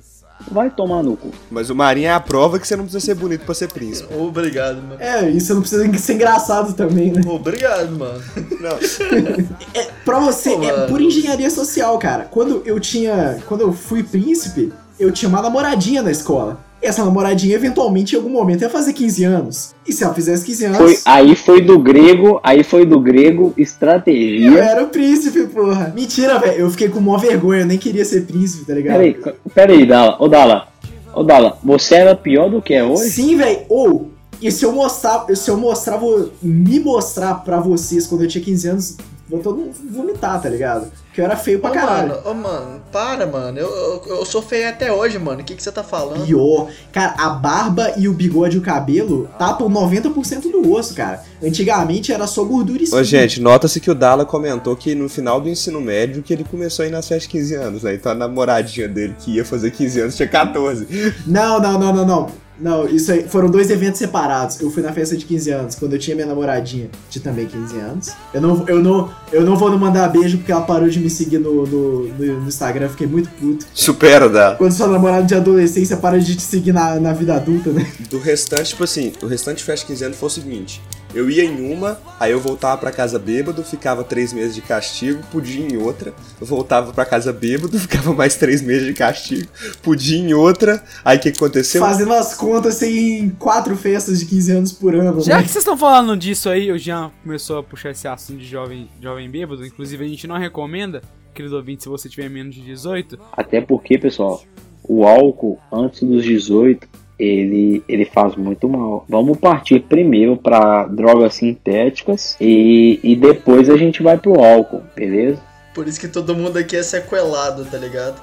[0.51, 1.31] vai tomar no cu.
[1.51, 4.12] Mas o Marinho é a prova que você não precisa ser bonito pra ser príncipe.
[4.14, 4.97] Obrigado, mano.
[5.01, 7.20] É, e você não precisa ser engraçado também, né?
[7.26, 8.22] Obrigado, mano.
[8.61, 8.79] Não.
[9.74, 10.89] É, pra você, Pô, é mano.
[10.89, 12.24] por engenharia social, cara.
[12.31, 13.39] Quando eu tinha.
[13.47, 16.59] Quando eu fui príncipe, eu tinha uma namoradinha na escola.
[16.81, 19.74] E essa namoradinha, eventualmente, em algum momento, ia fazer 15 anos.
[19.87, 20.79] E se ela fizesse 15 anos.
[20.79, 24.59] Foi, aí foi do grego, aí foi do grego Eu estratégia.
[24.59, 25.93] era o príncipe, porra.
[25.95, 26.61] Mentira, velho.
[26.61, 28.99] Eu fiquei com maior vergonha, eu nem queria ser príncipe, tá ligado?
[28.99, 29.16] Peraí,
[29.55, 30.68] peraí, Dala, ô Dala,
[31.12, 33.11] ô Dala, você era pior do que é hoje?
[33.11, 33.61] Sim, velho.
[33.68, 34.11] Ou,
[34.41, 38.45] e se eu mostrar, se eu mostrar, vou me mostrar pra vocês quando eu tinha
[38.45, 38.97] 15 anos,
[39.29, 40.91] vou todo mundo vomitar, tá ligado?
[41.12, 42.09] Que eu era feio pra Ô, caralho.
[42.09, 43.59] mano, ô, mano, para, mano.
[43.59, 45.41] Eu, eu, eu sou feio até hoje, mano.
[45.41, 46.24] O que, que você tá falando?
[46.24, 46.68] Pior.
[46.93, 51.22] Cara, a barba e o bigode e o cabelo tapam 90% do osso, cara.
[51.43, 53.05] Antigamente era só gordura e Ô, espinha.
[53.05, 56.85] gente, nota-se que o Dala comentou que no final do ensino médio que ele começou
[56.85, 57.95] a ir nas festas de 15 anos, né?
[57.95, 60.87] Então a namoradinha dele que ia fazer 15 anos tinha 14.
[61.26, 62.47] Não, não, não, não, não.
[62.61, 64.61] Não, isso aí foram dois eventos separados.
[64.61, 67.76] Eu fui na festa de 15 anos, quando eu tinha minha namoradinha de também 15
[67.78, 68.11] anos.
[68.34, 71.09] Eu não, eu não, eu não vou não mandar beijo porque ela parou de me
[71.09, 73.64] seguir no, no, no- no Instagram, eu fiquei muito puto.
[73.72, 74.56] Supera, Dala.
[74.56, 77.86] Quando sua namorada de adolescência para de te seguir na, na vida adulta, né?
[78.11, 80.82] Do restante, tipo assim, o restante de festa de 15 anos foi o seguinte:
[81.14, 85.22] eu ia em uma, aí eu voltava pra casa bêbado, ficava três meses de castigo,
[85.32, 89.48] podia em outra, eu voltava pra casa bêbado, ficava mais três meses de castigo,
[89.82, 91.80] podia em outra, aí o que aconteceu?
[91.80, 95.42] Fazendo as contas, você ia em quatro festas de 15 anos por ano, Já né?
[95.42, 98.88] que vocês estão falando disso aí, o Jean começou a puxar esse assunto de jovem,
[99.00, 99.64] jovem bêbado.
[99.64, 101.02] Inclusive, a gente não recomenda,
[101.34, 103.18] querido ouvinte, se você tiver menos de 18.
[103.32, 104.42] Até porque, pessoal,
[104.82, 106.88] o álcool antes dos 18,
[107.18, 109.04] ele, ele faz muito mal.
[109.08, 115.40] Vamos partir primeiro para drogas sintéticas e, e depois a gente vai pro álcool, beleza?
[115.74, 118.20] Por isso que todo mundo aqui é sequelado, tá ligado?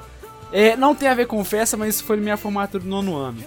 [0.51, 3.37] É, não tem a ver com festa, mas isso foi minha formatura do nono ano.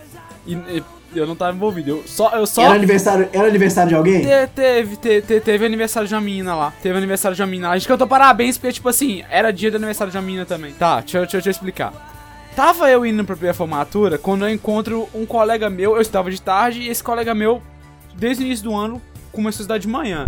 [0.46, 0.82] E, e
[1.14, 1.90] eu não tava envolvido.
[1.90, 2.30] Eu só.
[2.34, 4.20] Eu só Era aniversário, era aniversário de alguém?
[4.26, 6.72] Te- teve, te- te- teve aniversário de uma menina lá.
[6.82, 7.74] Teve aniversário de uma menina lá.
[7.74, 10.72] A gente cantou parabéns porque, tipo assim, era dia do aniversário de uma menina também.
[10.72, 11.92] Tá, deixa, eu- deixa, deixa eu explicar.
[12.54, 15.94] Tava eu indo pra minha formatura quando eu encontro um colega meu.
[15.94, 17.62] Eu estava de tarde e esse colega meu,
[18.14, 19.00] desde o início do ano,
[19.32, 20.24] começou a estudar de manhã.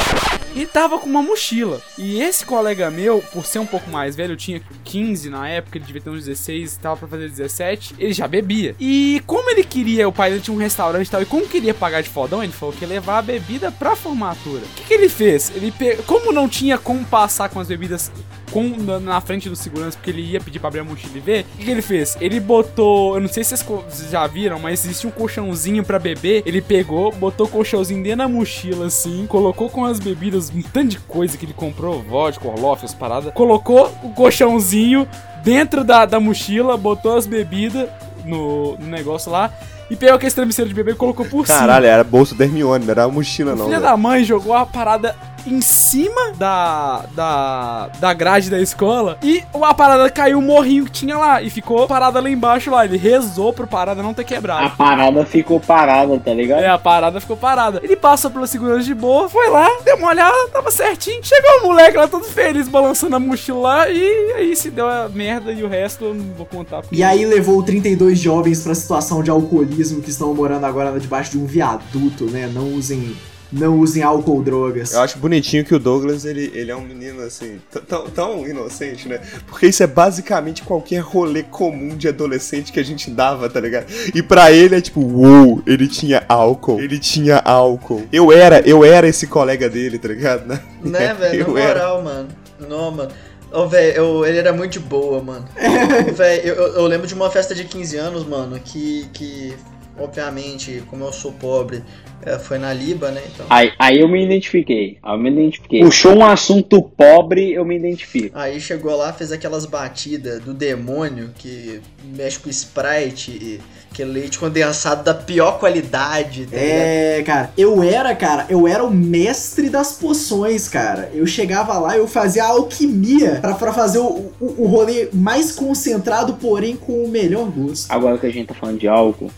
[0.55, 1.81] E tava com uma mochila.
[1.99, 5.79] E esse colega meu, por ser um pouco mais velho, eu tinha 15 na época,
[5.79, 8.75] ele devia ter uns 16, tava pra fazer 17, ele já bebia.
[8.79, 11.75] E como ele queria, o pai dele tinha um restaurante e tal, e como queria
[11.75, 14.63] pagar de fodão, ele falou que ia levar a bebida pra formatura.
[14.63, 15.53] O que, que ele fez?
[15.55, 15.97] Ele pe...
[16.07, 18.11] Como não tinha como passar com as bebidas
[18.51, 21.21] com, na, na frente do segurança, porque ele ia pedir pra abrir a mochila e
[21.21, 22.17] ver, o que, que ele fez?
[22.21, 26.43] Ele botou, eu não sei se vocês já viram, mas existe um colchãozinho pra beber.
[26.45, 30.89] Ele pegou, botou o colchãozinho dentro da mochila assim, colocou com as bebidas, um tanto
[30.89, 33.33] de coisa que ele comprou, vodka, orloff, as paradas.
[33.33, 35.07] Colocou o colchãozinho
[35.43, 37.89] dentro da, da mochila, botou as bebidas
[38.25, 39.53] no, no negócio lá.
[39.91, 41.59] E pegou aquele travesseiro de bebê e colocou por cima.
[41.59, 44.55] Caralho, era a bolsa da Hermione, não era uma mochila não, Filha da mãe jogou
[44.55, 45.17] a parada
[45.47, 50.91] em cima da, da, da grade da escola e a parada caiu o morrinho que
[50.93, 52.85] tinha lá e ficou parada lá embaixo lá.
[52.85, 54.71] Ele rezou pro parada não ter A quebrado.
[54.77, 56.63] parada ficou parada, tá ligado?
[56.63, 57.81] É, a parada ficou parada.
[57.83, 61.21] Ele passou pela segurança de boa, foi lá, deu uma olhada, tava certinho.
[61.23, 65.09] Chegou o moleque lá todo feliz, balançando a mochila lá e aí se deu a
[65.09, 66.83] merda e o resto eu não vou contar.
[66.83, 71.33] porque- E aí levou 32 jovens pra situação de alcoolismo que estão morando agora debaixo
[71.33, 72.51] de um viaduto, né?
[72.53, 73.17] Não usem
[73.53, 74.93] Não usem álcool ou drogas.
[74.95, 79.09] Eu acho bonitinho que o Douglas, ele, ele é um menino, assim, tão, tão inocente,
[79.09, 79.21] né?
[79.49, 83.87] Porque isso é basicamente qualquer rolê comum de adolescente que a gente dava, tá ligado?
[84.15, 88.07] E pra ele é tipo, uou, ele tinha álcool, ele tinha álcool.
[88.13, 90.47] Eu era, eu era esse colega dele, tá ligado?
[90.85, 91.41] Né, velho?
[91.49, 91.75] Eu Na era.
[91.81, 92.29] moral, mano.
[92.69, 93.11] Não, mano.
[93.53, 95.45] Ô, velho, eu- ele era muito de boa, mano.
[96.15, 99.55] velho, eu, eu- eu lembro de uma festa de 15 anos, mano, que, que
[100.01, 101.83] obviamente, como eu sou pobre,
[102.23, 103.23] é, foi na Liba, né?
[103.33, 103.47] Então.
[103.49, 104.99] Aí, aí eu me identifiquei.
[105.03, 105.81] Aí eu me identifiquei.
[105.81, 108.37] Puxou um assunto pobre, eu me identifico.
[108.39, 111.81] Aí chegou lá, fez aquelas batidas do demônio que
[112.15, 113.61] mexe com Sprite e
[113.93, 116.71] que leite condensado da pior qualidade, tá ligado?
[116.71, 121.11] É, cara, eu era, cara, eu era o mestre das poções, cara.
[121.13, 125.53] Eu chegava lá, eu fazia a alquimia pra, pra fazer o, o, o rolê mais
[125.53, 127.91] concentrado, porém com o melhor gosto.
[127.91, 129.31] Agora que a gente tá falando de álcool,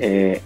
[0.00, 0.40] é.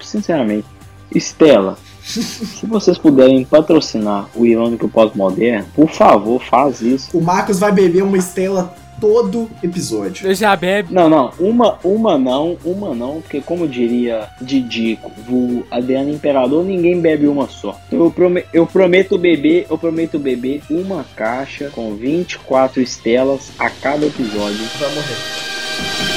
[0.00, 0.66] Sinceramente,
[1.14, 7.16] Estela, se vocês puderem patrocinar o Irônico Pós-Moderno, por favor, faz isso.
[7.16, 10.26] O Marcos vai beber uma estela todo episódio.
[10.26, 10.92] Você já bebe.
[10.94, 17.00] Não, não, uma, uma não, uma não, porque como diria Didico, o Adriano Imperador, ninguém
[17.00, 17.78] bebe uma só.
[17.90, 24.06] Eu, prome- eu prometo beber, eu prometo beber uma caixa com 24 estelas a cada
[24.06, 24.64] episódio.
[24.78, 26.15] Vai morrer.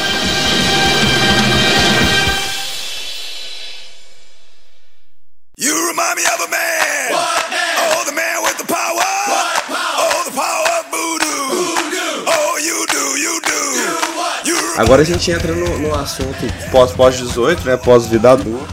[14.90, 16.36] Agora a gente entra no, no assunto
[16.72, 17.78] pós- pós-18, né?
[17.78, 18.66] Pós-vida adulta.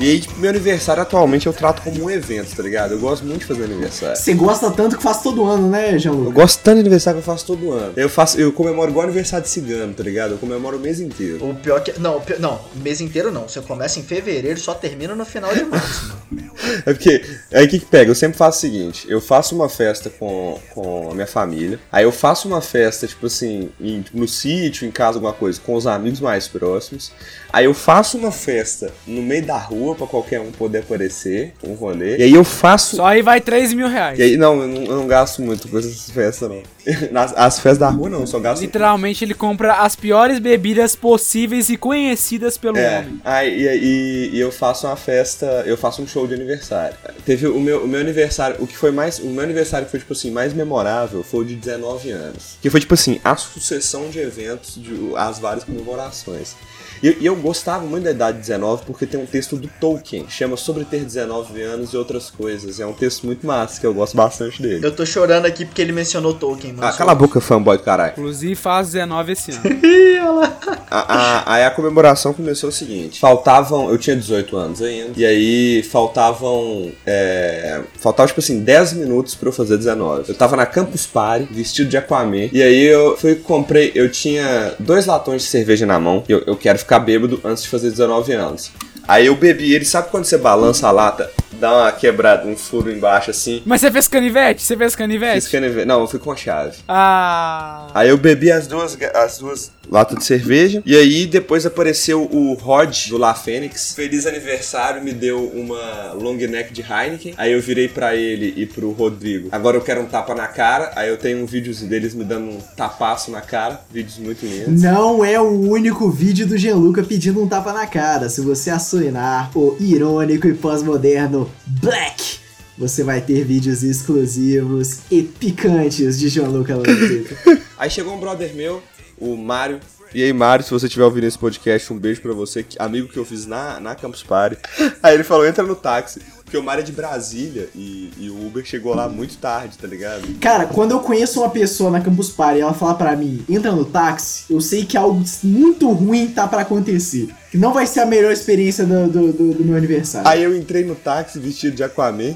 [0.00, 2.92] E aí, tipo, meu aniversário atualmente eu trato como um evento, tá ligado?
[2.92, 4.16] Eu gosto muito de fazer aniversário.
[4.16, 6.32] Você gosta tanto que faz todo ano, né, Eu João?
[6.32, 7.92] gosto tanto de aniversário que eu faço todo ano.
[7.96, 10.30] Eu faço, eu comemoro igual aniversário de cigano, tá ligado?
[10.32, 11.44] Eu comemoro o mês inteiro.
[11.50, 12.00] O pior que.
[12.00, 13.46] Não, o pior- não, mês inteiro não.
[13.46, 16.06] Você começa em fevereiro e só termina no final de março.
[16.30, 16.50] mano.
[16.86, 18.10] É porque, aí o que que pega?
[18.10, 22.04] Eu sempre faço o seguinte, eu faço uma festa com, com a minha família, aí
[22.04, 25.86] eu faço uma festa, tipo assim, em- no sítio, em casa, alguma coisa, com os
[25.86, 27.10] amigos mais próximos,
[27.52, 31.74] aí eu faço uma festa no meio da rua pra qualquer um poder aparecer, um
[31.74, 32.96] rolê, e aí eu faço...
[32.96, 34.18] Só aí vai 3 mil reais.
[34.18, 36.62] E aí, não, eu não, eu não gasto muito com essas festas, não.
[37.12, 38.62] Nas, as festas da rua, não, eu só gasto...
[38.62, 43.20] Literalmente ele compra as piores bebidas possíveis e conhecidas pelo É, homem.
[43.24, 46.96] aí, e, e- e eu faço uma festa, eu faço um show de aniversário.
[47.24, 50.00] Teve o meu, o meu aniversário, o que foi mais, o meu aniversário que foi,
[50.00, 52.56] tipo assim, mais memorável foi o de 19 anos.
[52.62, 56.54] Que foi, tipo assim, a sucessão de eventos, de, as várias comemorações.
[57.02, 60.26] E, e eu gostava muito da idade de 19 porque tem um texto do Tolkien,
[60.28, 62.78] chama Sobre Ter 19 Anos e Outras Coisas.
[62.80, 64.84] É um texto muito massa, que eu gosto bastante dele.
[64.86, 66.86] Eu tô chorando aqui porque ele mencionou Tolkien, mano.
[66.86, 68.12] Ah, cala a boca, fanboy do caralho.
[68.12, 69.60] Inclusive faz 19 esse ano.
[70.90, 73.90] A- a- aí a comemoração começou o seguinte: faltavam.
[73.90, 75.12] Eu tinha 18 anos ainda.
[75.16, 76.90] E aí faltavam.
[77.06, 80.24] É, faltavam, tipo assim, 10 minutos pra eu fazer 19.
[80.28, 82.48] Eu tava na Campus Party, vestido de Aquaman.
[82.52, 83.92] E aí eu fui comprei.
[83.94, 86.24] Eu tinha dois latões de cerveja na mão.
[86.28, 88.70] Eu, eu quero ficar bêbado antes de fazer 19 anos.
[89.06, 92.90] Aí eu bebi ele, sabe quando você balança a lata, dá uma quebrada, um furo
[92.92, 93.62] embaixo assim?
[93.66, 94.62] Mas você fez canivete?
[94.62, 95.50] Você fez Fiz canivete?
[95.50, 95.86] canivete.
[95.86, 96.76] Não, eu fui com chave.
[96.86, 97.88] Ah.
[97.94, 100.82] Aí eu bebi as duas, as duas latas de cerveja.
[100.86, 103.92] E aí depois apareceu o Rod do La Fênix.
[103.94, 107.34] Feliz aniversário, me deu uma long neck de Heineken.
[107.36, 109.48] Aí eu virei pra ele e pro Rodrigo.
[109.50, 110.92] Agora eu quero um tapa na cara.
[110.94, 113.80] Aí eu tenho um vídeo deles me dando um tapaço na cara.
[113.90, 114.80] Vídeos muito lindos.
[114.80, 118.28] Não é o único vídeo do Gianluca pedindo um tapa na cara.
[118.28, 122.38] Se você assinar o irônico e pós-moderno Black,
[122.78, 127.60] você vai ter vídeos exclusivos e picantes de Gianluca Lanzetta.
[127.76, 128.82] Aí chegou um brother meu,
[129.20, 129.78] o Mário.
[130.12, 133.16] E aí, Mário, se você estiver ouvindo esse podcast, um beijo pra você, amigo que
[133.16, 134.56] eu fiz na, na Campus Party.
[135.00, 136.20] Aí ele falou: entra no táxi.
[136.44, 139.86] Porque o Mário é de Brasília e, e o Uber chegou lá muito tarde, tá
[139.86, 140.22] ligado?
[140.40, 143.70] Cara, quando eu conheço uma pessoa na Campus Party e ela fala pra mim, entra
[143.70, 147.28] no táxi, eu sei que algo muito ruim tá pra acontecer.
[147.52, 150.26] Que não vai ser a melhor experiência do, do, do- do meu aniversário.
[150.28, 152.34] Aí eu entrei no táxi vestido de Aquaman.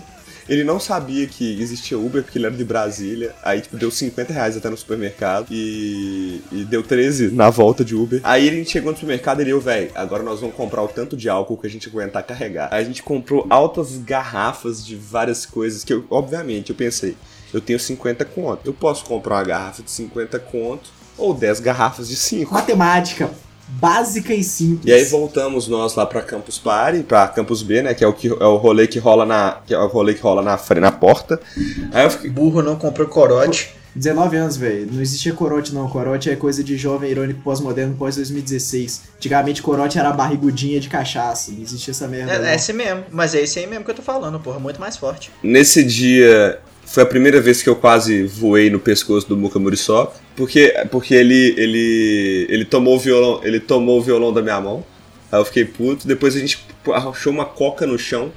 [0.48, 3.34] Ele não sabia que existia Uber, porque ele era de Brasília.
[3.42, 5.46] Aí, tipo, deu 50 reais até no supermercado.
[5.50, 8.20] E, e deu 13 na volta de Uber.
[8.22, 11.28] Aí ele chegou no supermercado e ele, velho, agora nós vamos comprar o tanto de
[11.28, 12.68] álcool que a gente aguentar carregar.
[12.70, 17.16] Aí a gente comprou altas garrafas de várias coisas que eu, obviamente, eu pensei,
[17.52, 18.60] eu tenho 50 conto.
[18.64, 22.52] Eu posso comprar uma garrafa de 50 conto ou 10 garrafas de 5.
[22.52, 23.30] Matemática
[23.68, 24.86] básica e simples.
[24.86, 27.94] E aí voltamos nós lá pra Campus Party, pra Campus B, né?
[27.94, 29.60] Que é o, que, é o rolê que rola na.
[29.66, 31.40] Que é o rolê que rola na, frente, na porta.
[31.92, 32.30] Aí eu fiquei.
[32.30, 33.74] Burro não comprou corote.
[33.94, 34.88] 19 anos, velho.
[34.92, 35.88] Não existia corote, não.
[35.88, 39.00] Corote é coisa de jovem irônico pós-moderno pós-2016.
[39.16, 41.52] Antigamente, corote era barrigudinha de cachaça.
[41.52, 42.32] Não existia essa merda.
[42.32, 44.80] É, é esse mesmo, mas é esse aí mesmo que eu tô falando, porra, muito
[44.80, 45.30] mais forte.
[45.42, 46.58] Nesse dia
[46.94, 51.12] foi a primeira vez que eu quase voei no pescoço do Muka Muriçoca, porque porque
[51.14, 54.84] ele ele ele tomou o violão, ele tomou o violão da minha mão.
[55.32, 58.30] Aí eu fiquei puto, depois a gente achou uma coca no chão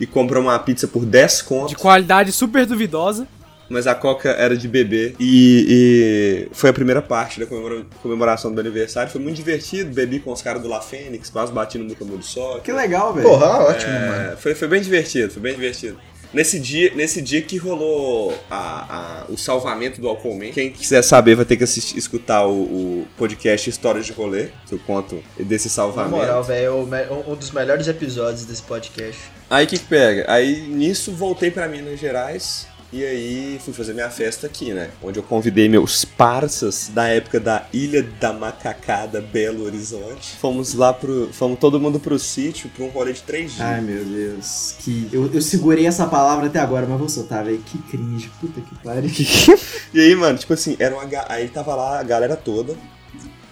[0.00, 1.70] e comprou uma pizza por 10 contos.
[1.70, 3.28] De qualidade super duvidosa.
[3.68, 5.14] Mas a coca era de bebê.
[5.20, 9.12] E, e foi a primeira parte da comemora- comemoração do aniversário.
[9.12, 9.92] Foi muito divertido.
[9.92, 12.60] Bebi com os caras do La Fênix, quase bati no Muka Muriçoca.
[12.60, 13.28] Que legal, velho.
[13.28, 14.32] Porra, ótimo, mano.
[14.32, 15.98] É, foi, foi bem divertido, foi bem divertido.
[16.32, 20.52] Nesse dia, nesse dia que rolou a- a- o salvamento do Alcoolman.
[20.52, 24.74] Quem quiser saber vai ter que assistir, escutar o, o podcast Histórias de Rolê, que
[24.74, 26.16] eu conto desse Na salvamento.
[26.16, 29.20] moral, velho, é um dos melhores episódios desse podcast.
[29.48, 30.30] Aí o que, que pega?
[30.30, 34.90] Aí nisso voltei pra Minas Gerais e aí fui fazer minha festa aqui, né?
[35.02, 40.36] Onde eu convidei meus parças da época da Ilha da Macacada, Belo Horizonte.
[40.40, 41.28] Fomos lá pro.
[41.30, 43.60] Fomos todo mundo pro sítio pra um rolê de três dias.
[43.60, 44.74] Ai, meu Deus.
[44.78, 45.06] Que...
[45.12, 47.58] Eu, eu segurei essa palavra até agora, mas vou soltar, velho.
[47.58, 48.30] Que cringe.
[48.40, 49.10] Puta que pariu.
[49.92, 52.74] E aí, mano, tipo assim, era uma, aí tava lá a galera toda.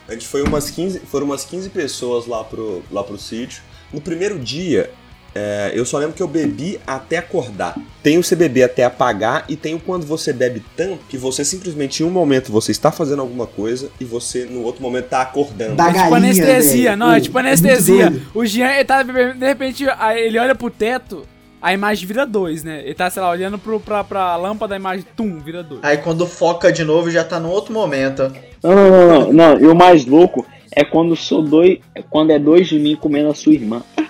[0.06, 3.62] A gente foi umas 15, foram umas 15 pessoas lá pro, lá pro sítio.
[3.92, 4.90] No primeiro dia,
[5.38, 7.76] é, eu só lembro que eu bebi até acordar.
[8.02, 11.44] Tem o você beber até apagar e tem o quando você bebe tanto que você
[11.44, 15.20] simplesmente em um momento você está fazendo alguma coisa e você no outro momento tá
[15.20, 15.74] acordando.
[15.76, 16.96] Da É tipo galinha, anestesia, velho.
[16.96, 18.10] não, é tipo é anestesia.
[18.10, 18.26] doido.
[18.34, 19.84] o Jean, ele tá bebendo, de repente,
[20.16, 21.24] ele olha pro teto,
[21.60, 22.80] a imagem vira dois, né?
[22.84, 25.80] Ele tá, sei lá, olhando pro, pra, pra lâmpada, a imagem, tum, vira dois.
[25.82, 28.32] Aí quando foca de novo já tá no outro momento.
[28.62, 29.60] Não, não, não, não, não.
[29.60, 31.78] E o mais louco é quando sou dois.
[31.94, 33.82] é Quando é dois de mim comendo a sua irmã.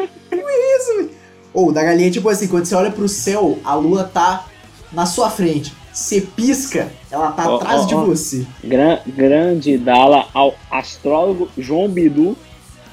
[1.57, 4.45] Ou, da galinha, tipo assim, quando você olha pro céu, a lua tá
[4.93, 5.73] na sua frente.
[5.91, 8.05] Você pisca, ela tá Ó, atrás ó, de ó.
[8.05, 8.47] você.
[8.63, 12.37] Gran, grande dala ao astrólogo João Bidu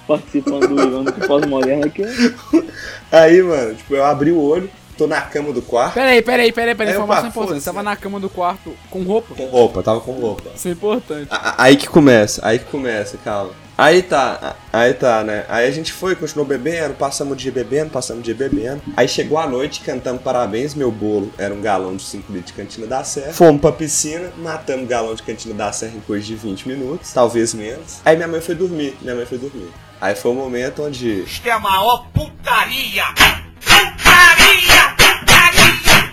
[0.07, 2.03] participando do Irônico Pós-Moderno aqui.
[3.11, 6.76] Aí, mano, tipo, eu abri o olho, tô na cama do quarto Peraí, peraí, peraí,
[6.76, 7.59] peraí, Aí informação importante.
[7.59, 9.36] Você tava na cama do quarto com roupa?
[9.36, 10.51] com roupa, tava com roupa.
[10.55, 11.28] Isso é importante.
[11.30, 13.51] A- Aí que começa, aí que começa, calma.
[13.78, 15.45] Aí tá, aí tá, né?
[15.49, 18.82] Aí a gente foi, continuou bebendo, passamos o dia bebendo, passamos o dia bebendo.
[18.95, 22.53] Aí chegou a noite, cantamos parabéns, meu bolo era um galão de 5 litros de
[22.53, 23.34] cantina da Serra.
[23.34, 27.11] Fomos pra piscina, matamos o galão de cantina da Serra em coisa de 20 minutos,
[27.11, 27.99] talvez menos.
[28.05, 29.71] Aí minha mãe foi dormir, minha mãe foi dormir.
[29.99, 33.05] Aí foi o momento onde Isto é a maior putaria!
[33.15, 34.95] Putaria!
[34.97, 36.12] Putaria!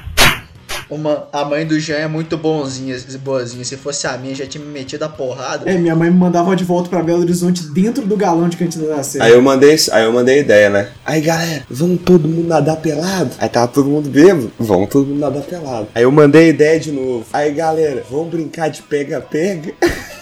[0.91, 3.65] Uma, a mãe do Jean é muito bonzinha, boazinha.
[3.65, 5.71] Se fosse a minha, já tinha me metido a porrada.
[5.71, 8.89] É, minha mãe me mandava de volta pra Belo Horizonte dentro do galão de cantina
[8.89, 9.27] da Serra.
[9.27, 10.89] Aí eu mandei, aí eu mandei a ideia, né?
[11.05, 13.31] Aí galera, vamos todo mundo nadar pelado?
[13.39, 15.87] Aí tava todo mundo bêbado, vamos todo mundo nadar pelado.
[15.95, 17.25] Aí eu mandei a ideia de novo.
[17.33, 19.73] Aí galera, vamos brincar de pega-pega?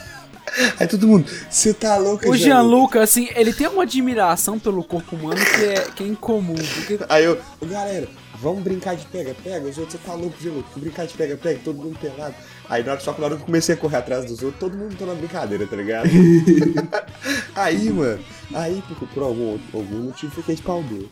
[0.78, 2.46] Aí todo mundo, você tá louco, O Jean?
[2.46, 6.54] Gianluca, assim, ele tem uma admiração pelo corpo humano que é, que é incomum.
[6.54, 8.08] Porque Aí eu, "Ô, galera,
[8.40, 9.66] vamos brincar de pega-pega?
[9.68, 10.36] Os outros, você tá louco?
[10.40, 12.34] Vamos brincar de pega-pega, todo mundo pelado.
[12.68, 14.60] Aí na hora, só que na hora que eu comecei a correr atrás dos outros,
[14.60, 16.08] todo mundo tá na brincadeira, tá ligado?
[17.54, 18.20] aí, mano,
[18.54, 21.08] aí por, por algum, algum motivo fiquei de pau duro.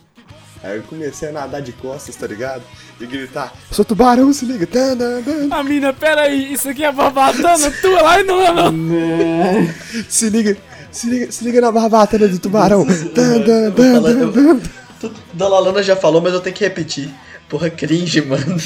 [0.63, 2.63] Aí eu comecei a nadar de costas, tá ligado?
[2.99, 4.65] E gritar, sou tubarão, se liga.
[4.65, 5.55] Tan, tan, tan.
[5.55, 8.71] a mina, peraí, isso aqui é barbatana tua lá e não é não.
[8.71, 9.75] Né?
[10.09, 10.57] Se liga,
[10.91, 12.79] se liga, se liga na barbatana do tubarão.
[12.79, 14.61] Eu vou tan,
[14.99, 17.09] Tudo da Lalana já falou, mas eu tenho que repetir.
[17.49, 18.57] Porra, cringe, mano.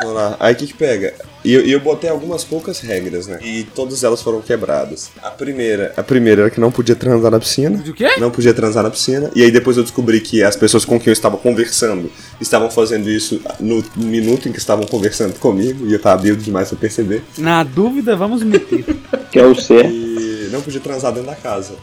[0.00, 0.34] Vamos lá.
[0.40, 1.12] Aí o que que pega?
[1.44, 3.38] E eu, eu botei algumas poucas regras, né?
[3.42, 5.10] E todas elas foram quebradas.
[5.22, 7.76] A primeira, a primeira era que não podia transar na piscina.
[7.76, 8.16] Do quê?
[8.18, 9.30] Não podia transar na piscina.
[9.34, 13.10] E aí depois eu descobri que as pessoas com quem eu estava conversando estavam fazendo
[13.10, 15.86] isso no minuto em que estavam conversando comigo.
[15.86, 17.22] E eu tava bêbado demais pra perceber.
[17.36, 18.86] Na dúvida, vamos meter.
[19.30, 19.90] Que é o certo.
[19.92, 21.74] E não podia transar dentro da casa.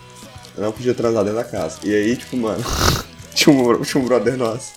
[0.58, 1.78] Eu não podia transar dentro da casa.
[1.84, 2.64] E aí, tipo, mano,
[3.38, 4.74] tinha um, tinha um brother nosso.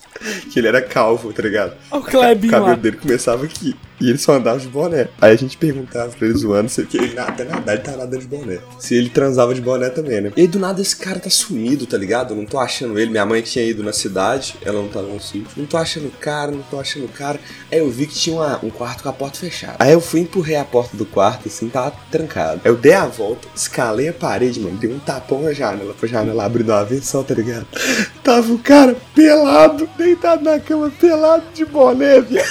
[0.50, 1.74] Que ele era calvo, tá ligado?
[1.90, 2.74] O O Klebinho cabelo lá.
[2.76, 3.74] dele começava aqui.
[4.00, 5.08] E ele só andava de boné.
[5.20, 8.18] Aí a gente perguntava pra ele zoando, se que ele até nadar, ele tá nadando
[8.18, 8.58] de boné.
[8.78, 10.32] Se ele transava de boné também, né?
[10.38, 12.32] E aí do nada esse cara tá sumido, tá ligado?
[12.32, 13.10] Eu não tô achando ele.
[13.10, 15.48] Minha mãe tinha ido na cidade, ela não tava no sítio.
[15.54, 17.38] Não tô achando o cara, não tô achando o cara.
[17.70, 19.76] Aí eu vi que tinha uma- um quarto com a porta fechada.
[19.78, 22.62] Aí eu fui empurrei a porta do quarto, assim, tava trancado.
[22.64, 24.78] Aí eu dei a volta, escalei a parede, mano.
[24.78, 27.66] Dei um tapão na janela, pra janela uma vez só, tá ligado?
[28.24, 32.48] Tava o cara pelado, deitado na cama, pelado de boné, viado.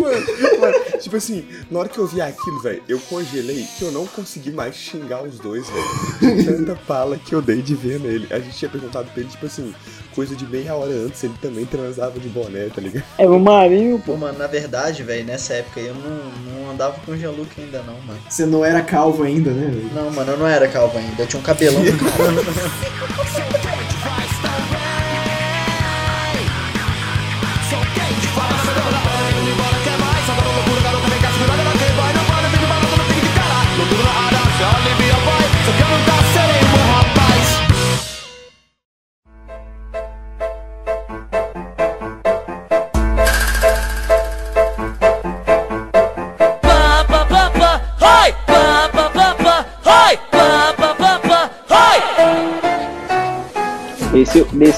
[0.00, 3.92] Mano, mano, tipo assim, na hora que eu vi aquilo, velho, eu congelei que eu
[3.92, 6.44] não consegui mais xingar os dois, velho.
[6.44, 8.26] Tanta pala que eu dei de ver nele.
[8.30, 9.74] A gente tinha perguntado pra ele, tipo assim,
[10.14, 13.04] coisa de meia hora antes, ele também transava de boné, tá ligado?
[13.18, 14.12] É o Marinho, pô.
[14.12, 17.50] Pô, mano, na verdade, velho, nessa época aí eu não, não andava com o Jean-Luc
[17.60, 18.20] ainda não, mano.
[18.28, 19.66] Você não era calvo ainda, né?
[19.66, 19.90] velho?
[19.94, 21.22] Não, mano, eu não era calvo ainda.
[21.22, 21.82] Eu tinha um cabelão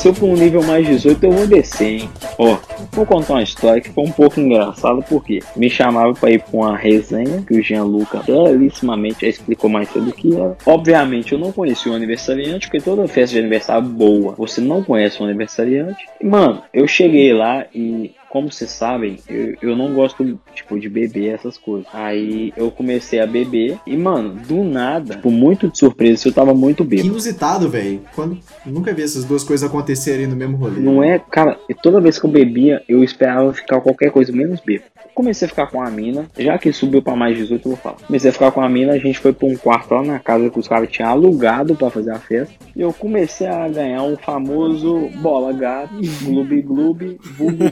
[0.01, 2.11] Desceu, desceu pra um nível mais 18, eu vou descer, hein?
[2.39, 2.57] Ó,
[2.93, 6.59] vou contar uma história que foi um pouco engraçada, porque me chamava pra ir pra
[6.59, 10.57] uma resenha, que o Gianluca belíssimamente já explicou mais cedo que era.
[10.65, 15.21] Obviamente, eu não conheci o aniversariante, porque toda festa de aniversário boa, você não conhece
[15.21, 16.07] o aniversariante.
[16.23, 21.35] Mano, eu cheguei lá e como vocês sabem, eu, eu não gosto, tipo, de beber
[21.35, 21.87] essas coisas.
[21.93, 26.55] Aí eu comecei a beber e, mano, do nada, tipo, muito de surpresa, eu tava
[26.55, 27.09] muito Que bêbado.
[27.09, 28.01] inusitado, velho.
[28.15, 30.81] Quando nunca vi essas duas coisas acontecerem no mesmo rolê.
[30.81, 34.61] Não é, cara, e toda vez que eu bebia, eu esperava ficar qualquer coisa menos
[34.61, 34.89] bêbado.
[35.13, 37.97] Comecei a ficar com a mina, já que subiu pra mais 18, eu vou falar.
[38.07, 40.49] Comecei a ficar com a mina, a gente foi pra um quarto lá na casa
[40.49, 42.55] que os caras tinham alugado pra fazer a festa.
[42.77, 47.65] E eu comecei a ganhar o famoso bola gato, gloob gloob, bubu.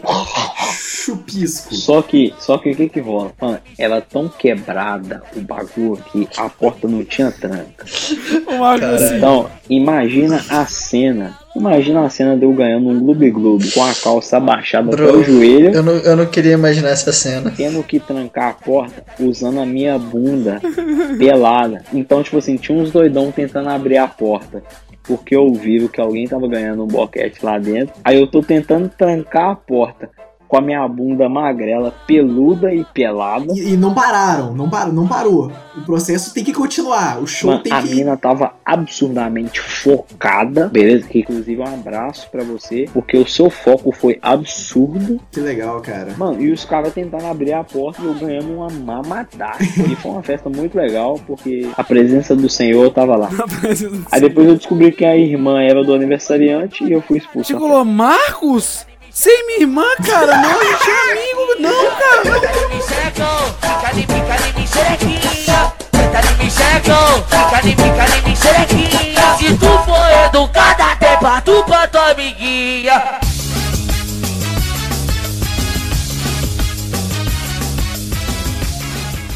[0.57, 1.75] Chupisco.
[1.75, 3.33] Só que, só que o que que rola?
[3.41, 7.85] Mano, ela tão quebrada, o bagulho, que a porta não tinha tranca.
[8.95, 11.39] Assim, Então, imagina a cena.
[11.57, 15.19] Imagina a cena de eu ganhando um gloob gloob com a calça abaixada até Bro,
[15.19, 15.75] o joelho.
[15.75, 17.53] Eu não, eu não queria imaginar essa cena.
[17.57, 20.61] tendo que trancar a porta usando a minha bunda
[21.19, 21.83] pelada.
[21.93, 24.63] Então, tipo assim, tinha uns doidão tentando abrir a porta.
[25.03, 27.95] Porque eu vi que alguém tava ganhando um boquete lá dentro.
[28.05, 30.11] Aí eu tô tentando trancar a porta
[30.49, 33.53] com a minha bunda magrela, peluda e pelada.
[33.55, 35.53] E, e não pararam, não parou, não parou.
[35.77, 37.21] O processo tem que continuar.
[37.21, 37.95] O show Mano, tem a que.
[37.95, 41.07] mina tava absurdamente focada, beleza?
[41.07, 45.21] Que inclusive um abraço pra você, porque o seu foco foi absurdo.
[45.31, 46.15] Que legal, cara.
[46.17, 49.63] Mano, e os caras tentando abrir a porta e eu ganhando uma mamadaça.
[49.63, 53.29] e foi uma festa muito legal, porque a presença do Senhor tava lá.
[54.11, 57.53] Aí depois eu descobri que a irmã era do aniversariante e eu fui expulso.
[57.53, 58.87] Falou, Marcos?
[59.21, 60.37] Sem minha irmã, cara?
[60.37, 61.57] Não, a gente é amigo.
[61.59, 62.23] Não, cara.
[69.37, 73.28] Se tu for educada, até bato pra tua amiguinha.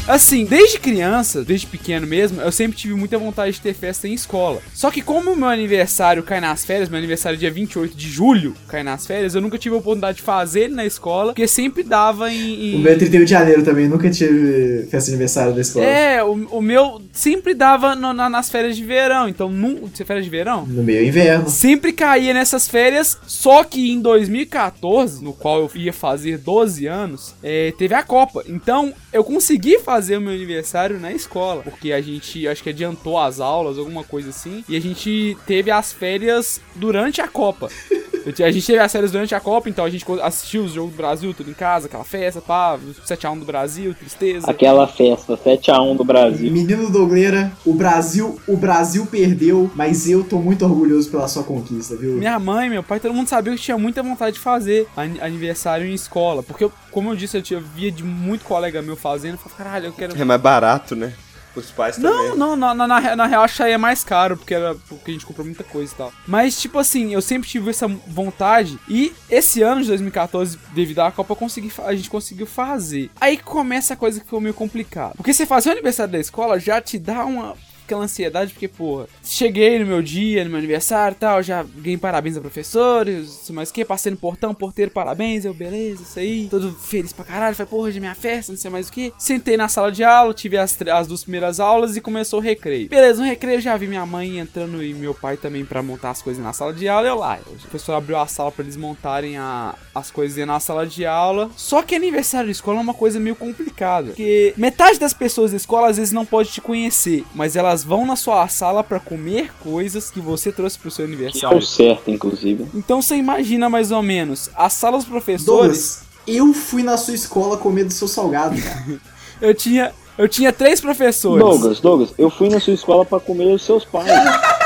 [0.05, 4.13] Assim, desde criança, desde pequeno mesmo, eu sempre tive muita vontade de ter festa em
[4.13, 4.61] escola.
[4.73, 8.09] Só que como o meu aniversário cai nas férias, meu aniversário é dia 28 de
[8.09, 11.47] julho, cai nas férias, eu nunca tive a oportunidade de fazer ele na escola, porque
[11.47, 12.73] sempre dava em...
[12.75, 15.85] O em- meu é 31 de janeiro também, nunca tive festa de aniversário da escola.
[15.85, 20.03] É, o, o meu sempre dava no- na- nas férias de verão, então, nu, você
[20.03, 20.65] férias de verão?
[20.65, 21.47] No meio inverno.
[21.49, 27.33] Sempre caía nessas férias, só que em 2014, no qual eu ia fazer 12 anos,
[27.41, 28.43] é, teve a Copa.
[28.49, 33.17] Então eu consegui fazer o meu aniversário na escola, porque a gente acho que adiantou
[33.17, 37.69] as aulas, alguma coisa assim, e a gente teve as férias durante a Copa.
[38.25, 40.95] A gente teve as férias durante a Copa, então a gente assistiu os jogos do
[40.95, 44.49] Brasil, tudo em casa, aquela festa, pá, 7x1 do Brasil, tristeza.
[44.49, 46.49] Aquela festa 7x1 do Brasil.
[46.49, 51.97] Menino Dougleira, o Brasil, o Brasil perdeu, mas eu tô muito orgulhoso pela sua conquista,
[51.97, 52.13] viu?
[52.13, 55.19] Minha mãe, meu pai, todo mundo sabia que eu tinha muita vontade de fazer ani-
[55.19, 56.41] aniversário em escola.
[56.41, 59.33] Porque, eu, como eu disse, eu tinha, via de muito colega meu fazendo.
[59.33, 60.19] Eu falei, caralho, eu quero.
[60.19, 61.13] É mais barato, né?
[61.55, 62.35] Os pais Não, também.
[62.35, 65.45] não, na, na, na, na real achei mais caro, porque, era, porque a gente comprou
[65.45, 66.11] muita coisa e tal.
[66.27, 68.79] Mas, tipo assim, eu sempre tive essa vontade.
[68.89, 73.11] E esse ano de 2014, devido à Copa, consegui, a gente conseguiu fazer.
[73.21, 75.13] Aí começa a coisa que ficou meio complicada.
[75.15, 77.55] Porque você fazer o aniversário da escola já te dá uma.
[77.85, 81.97] Aquela ansiedade, porque, porra, cheguei no meu dia, no meu aniversário e tal, já ganhei
[81.97, 86.71] parabéns a professores, mas que, passei no portão, porteiro, parabéns, eu, beleza, isso aí, todo
[86.73, 89.13] feliz pra caralho, foi porra de minha festa, não sei mais o que.
[89.17, 92.89] Sentei na sala de aula, tive as, as duas primeiras aulas e começou o recreio.
[92.89, 96.21] Beleza, no recreio já vi minha mãe entrando e meu pai também pra montar as
[96.21, 97.39] coisas na sala de aula, eu lá.
[97.47, 101.49] O professor abriu a sala pra eles montarem a- as coisinhas na sala de aula.
[101.55, 105.57] Só que aniversário de escola é uma coisa meio complicada, porque metade das pessoas da
[105.57, 109.53] escola às vezes não pode te conhecer, mas elas vão na sua sala pra comer
[109.63, 111.57] coisas que você trouxe pro seu Que é aniversário.
[111.57, 112.67] o certo, inclusive.
[112.75, 115.45] Então você imagina mais ou menos a sala dos professores.
[115.45, 118.83] Douglas, eu fui na sua escola comer do seu salgado, cara.
[119.41, 121.43] Eu tinha, eu tinha três professores.
[121.43, 124.07] Douglas, Douglas, eu fui na sua escola pra comer os seus pais.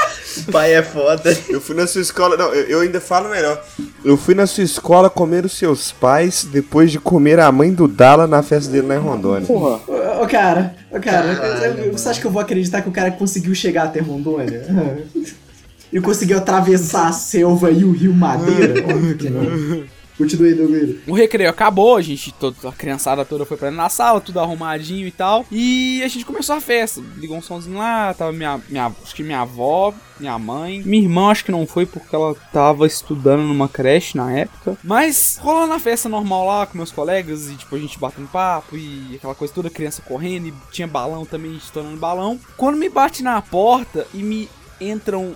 [0.52, 1.36] Pai é foda.
[1.50, 2.38] Eu fui na sua escola.
[2.38, 3.64] Não, eu, eu ainda falo melhor.
[4.04, 7.88] Eu fui na sua escola comer os seus pais depois de comer a mãe do
[7.88, 9.48] Dala na festa dele lá em Rondônia.
[9.48, 9.80] Porra.
[9.88, 13.12] Ô, ô, cara, ô, cara, Caralho, você acha que eu vou acreditar que o cara
[13.12, 14.66] conseguiu chegar até Rondônia?
[15.92, 18.84] Ele conseguiu atravessar a selva e o rio Madeira?
[18.84, 19.97] Óbvio que não.
[20.18, 20.96] Continue Douglas.
[21.08, 25.08] O recreio acabou, a gente, todo, a criançada toda foi pra da sala, tudo arrumadinho
[25.08, 25.46] e tal.
[25.52, 27.02] E a gente começou a festa.
[27.18, 30.82] Ligou um somzinho lá, tava minha, minha, acho que minha avó, minha mãe.
[30.84, 34.78] Minha irmã acho que não foi porque ela tava estudando numa creche na época.
[34.84, 38.76] Mas rolando a festa normal lá com meus colegas e tipo a gente batendo papo
[38.76, 42.40] e aquela coisa toda, criança correndo e tinha balão também, estourando balão.
[42.56, 44.50] Quando me bate na porta e me
[44.80, 45.36] entram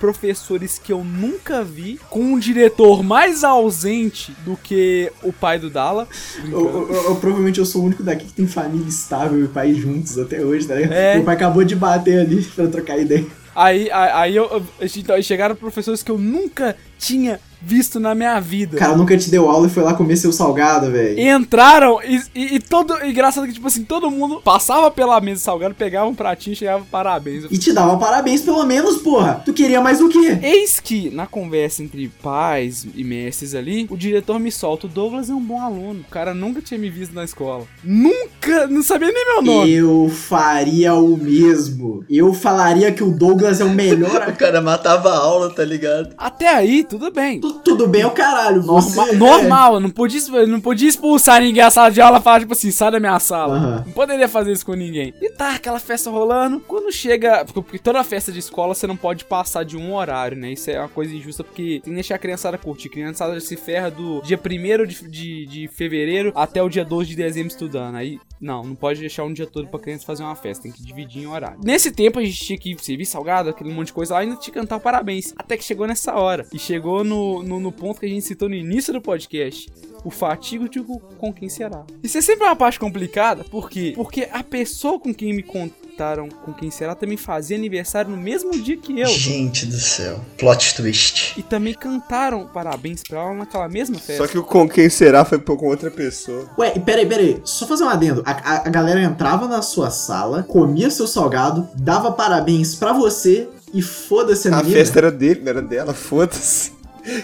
[0.00, 5.68] professores que eu nunca vi, com um diretor mais ausente do que o pai do
[5.70, 6.08] Dala.
[6.50, 9.74] Eu, eu- eu- provavelmente eu sou o único daqui que tem família estável e pai
[9.74, 10.92] juntos até hoje, tá ligado?
[10.92, 11.14] É.
[11.16, 13.26] Meu pai acabou de bater ali pra trocar ideia.
[13.54, 14.62] Aí, aí, aí eu,
[14.96, 18.76] então, chegaram professores que eu nunca tinha visto na minha vida.
[18.76, 21.18] O cara nunca te deu aula e foi lá comer seu salgado, velho.
[21.20, 22.94] Entraram e, e, e todo.
[23.04, 26.56] E engraçado que, tipo assim, todo mundo passava pela mesa salgado, pegava um pratinho e
[26.56, 27.44] chegava parabéns.
[27.50, 29.42] E te dava parabéns pelo menos, porra.
[29.44, 30.38] Tu queria mais o quê?
[30.42, 35.28] Eis que, na conversa entre pais e mestres ali, o diretor me solta: o Douglas
[35.30, 36.00] é um bom aluno.
[36.00, 37.64] O cara nunca tinha me visto na escola.
[37.84, 38.66] Nunca!
[38.66, 39.70] Não sabia nem meu nome.
[39.72, 42.04] Eu faria o mesmo.
[42.08, 44.28] Eu falaria que o Douglas é o melhor.
[44.30, 46.14] O cara matava a aula, tá ligado?
[46.16, 47.40] Até aí, tudo bem.
[47.40, 48.62] Tu- Tudo bem, o caralho.
[48.62, 52.18] Você Norma- é- normal, eu não podia, não podia expulsar ninguém da sala de aula
[52.18, 53.56] e falar, tipo assim, sai da minha sala.
[53.56, 53.82] Aham.
[53.86, 55.12] Não poderia fazer isso com ninguém.
[55.20, 56.60] E tá, aquela festa rolando.
[56.60, 57.44] Quando chega.
[57.52, 60.52] Porque, toda festa de escola você não pode passar de um horário, né?
[60.52, 62.88] Isso é uma coisa injusta porque tem que deixar a criançada curtir.
[62.88, 67.08] A criançada se ferra do dia 1 de, de, de fevereiro até o dia 12
[67.10, 67.96] de dezembro estudando.
[67.96, 70.62] Aí, não, não pode deixar um dia todo pra criança fazer uma festa.
[70.62, 71.58] Tem que dividir em horário.
[71.62, 74.36] Nesse tempo a gente tinha que servir salgado, aquele monte de coisa lá, e ainda
[74.36, 75.32] tinha que cantar o parabéns.
[75.36, 76.46] Até que chegou nessa hora.
[76.52, 79.70] E chegou no, no, no ponto que a gente citou no início do podcast.
[80.02, 81.84] O fatídico com quem será.
[82.02, 83.92] Isso é sempre uma parte complicada, por quê?
[83.94, 88.50] Porque a pessoa com quem me contaram com quem será também fazia aniversário no mesmo
[88.62, 89.06] dia que eu.
[89.06, 90.18] Gente do céu.
[90.38, 91.38] Plot twist.
[91.38, 94.24] E também cantaram parabéns pra ela naquela mesma festa.
[94.24, 96.48] Só que o com quem será foi com outra pessoa.
[96.58, 97.40] Ué, peraí, peraí.
[97.44, 98.22] Só fazer um adendo.
[98.24, 103.46] A, a- a galera entrava na sua sala, comia seu salgado, dava parabéns pra você
[103.74, 104.74] e foda-se a A menina.
[104.78, 106.72] festa era dele, não era dela, foda-se.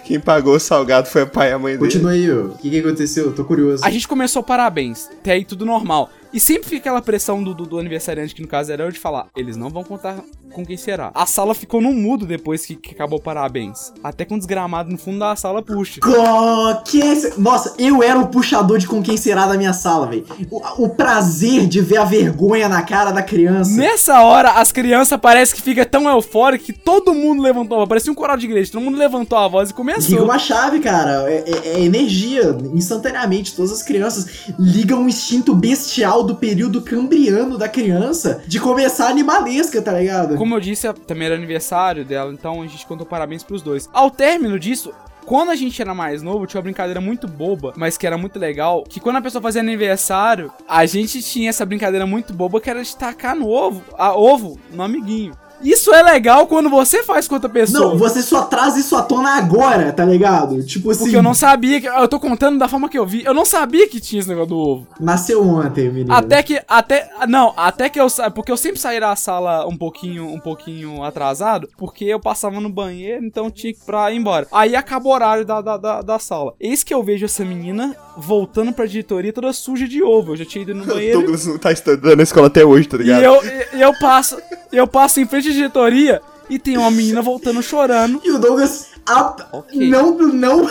[0.04, 1.84] Quem pagou o salgado foi o pai e a mãe dele.
[1.84, 2.46] Continua aí, ó.
[2.46, 3.32] O que, que aconteceu?
[3.32, 3.84] Tô curioso.
[3.84, 6.10] A gente começou parabéns, até aí tudo normal.
[6.32, 8.98] E sempre fica aquela pressão do, do, do aniversariante, que no caso era eu, de
[8.98, 10.16] falar, eles não vão contar
[10.52, 11.10] com quem será.
[11.14, 13.92] A sala ficou no mudo depois que, que acabou parabéns.
[14.02, 16.00] Até com um desgramado no fundo da sala puxa.
[16.00, 17.00] Co- que
[17.38, 20.26] Nossa, eu era o puxador de com quem será da minha sala, velho.
[20.50, 23.72] O, o prazer de ver a vergonha na cara da criança.
[23.76, 27.86] Nessa hora, as crianças parece que fica tão eufórico que todo mundo levantou.
[27.86, 30.22] Parecia um coral de igreja, todo mundo levantou a voz e Liga começou.
[30.24, 31.30] uma chave, cara.
[31.30, 33.54] É, é- é energia, instantaneamente.
[33.54, 34.26] Todas as crianças
[34.58, 40.36] ligam o instinto bestial do período cambriano da criança de começar animalesca, tá ligado?
[40.36, 43.88] Como eu disse, também era aniversário dela, então a gente contou parabéns pros dois.
[43.92, 44.92] Ao término disso,
[45.26, 48.38] quando a gente era mais novo, tinha uma brincadeira muito boba, mas que era muito
[48.38, 52.70] legal, que quando a pessoa fazia aniversário, a gente tinha essa brincadeira muito boba que
[52.70, 55.34] era de tacar no ovo, a ovo no amiguinho.
[55.62, 57.90] Isso é legal quando você faz com outra pessoa.
[57.90, 60.62] Não, você só traz isso à tona agora, tá ligado?
[60.64, 61.04] Tipo assim.
[61.04, 61.86] Porque eu não sabia que.
[61.86, 63.24] Eu tô contando da forma que eu vi.
[63.24, 64.86] Eu não sabia que tinha esse negócio do ovo.
[65.00, 66.12] Nasceu ontem, menino.
[66.12, 66.60] Até que.
[66.68, 67.08] Até.
[67.28, 71.68] Não, até que eu Porque eu sempre saí da sala um pouquinho, um pouquinho atrasado.
[71.76, 74.46] Porque eu passava no banheiro, então tinha que ir pra ir embora.
[74.52, 76.54] Aí acabou o horário da, da, da, da sala.
[76.60, 80.32] Eis que eu vejo essa menina voltando pra diretoria toda suja de ovo.
[80.32, 81.18] Eu já tinha ido no O banheiro.
[81.20, 83.22] Douglas não tá estudando na escola até hoje, tá E ligado?
[83.22, 83.42] eu,
[83.74, 84.36] e eu passo.
[84.72, 88.20] Eu passo em frente à diretoria e tem uma menina voltando chorando.
[88.24, 88.88] E o Douglas.
[89.06, 89.88] a- Ok.
[89.88, 90.68] Não, não.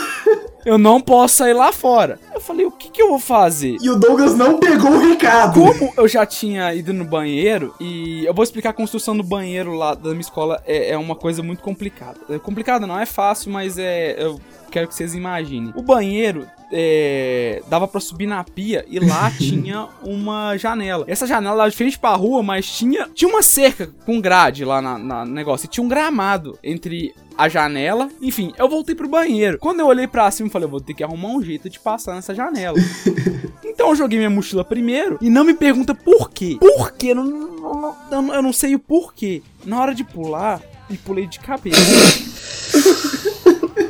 [0.64, 2.18] Eu não posso sair lá fora.
[2.34, 3.76] Eu falei, o que, que eu vou fazer?
[3.80, 5.54] E o Douglas não pegou o recado.
[5.60, 9.74] Como eu já tinha ido no banheiro, e eu vou explicar a construção do banheiro
[9.74, 12.18] lá da minha escola, é, é uma coisa muito complicada.
[12.28, 14.16] É complicada não, é fácil, mas é.
[14.22, 14.40] Eu
[14.70, 15.72] quero que vocês imaginem.
[15.76, 16.46] O banheiro.
[16.72, 21.04] é, dava pra subir na pia e lá tinha uma janela.
[21.06, 24.82] Essa janela era de frente pra rua, mas tinha, tinha uma cerca com grade lá
[24.82, 25.66] na, na no negócio.
[25.66, 28.08] E tinha um gramado entre a janela.
[28.20, 29.58] Enfim, eu voltei pro banheiro.
[29.60, 31.78] Quando eu olhei pra cima, eu falei, eu vou ter que arrumar um jeito de
[31.78, 32.76] passar nessa janela.
[33.68, 36.56] Então eu joguei minha mochila primeiro e não me pergunta por quê.
[36.58, 37.08] Por quê?
[37.08, 39.42] Eu não, eu não- sei o porquê.
[39.66, 41.76] Na hora de pular, me pulei de cabeça.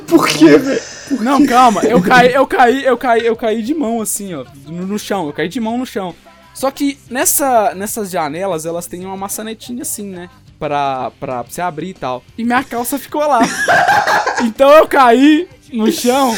[0.07, 0.81] Por quê, velho?
[1.19, 4.85] Não, calma, eu caí, eu caí, eu caí, eu caí de mão assim, ó, no,
[4.85, 5.27] no chão.
[5.27, 6.15] Eu caí de mão no chão.
[6.53, 10.29] Só que nessa, nessas janelas, elas têm uma maçanetinha assim, né?
[10.57, 12.23] Pra, pra você abrir e tal.
[12.35, 13.41] E minha calça ficou lá.
[14.43, 16.33] então eu caí no chão.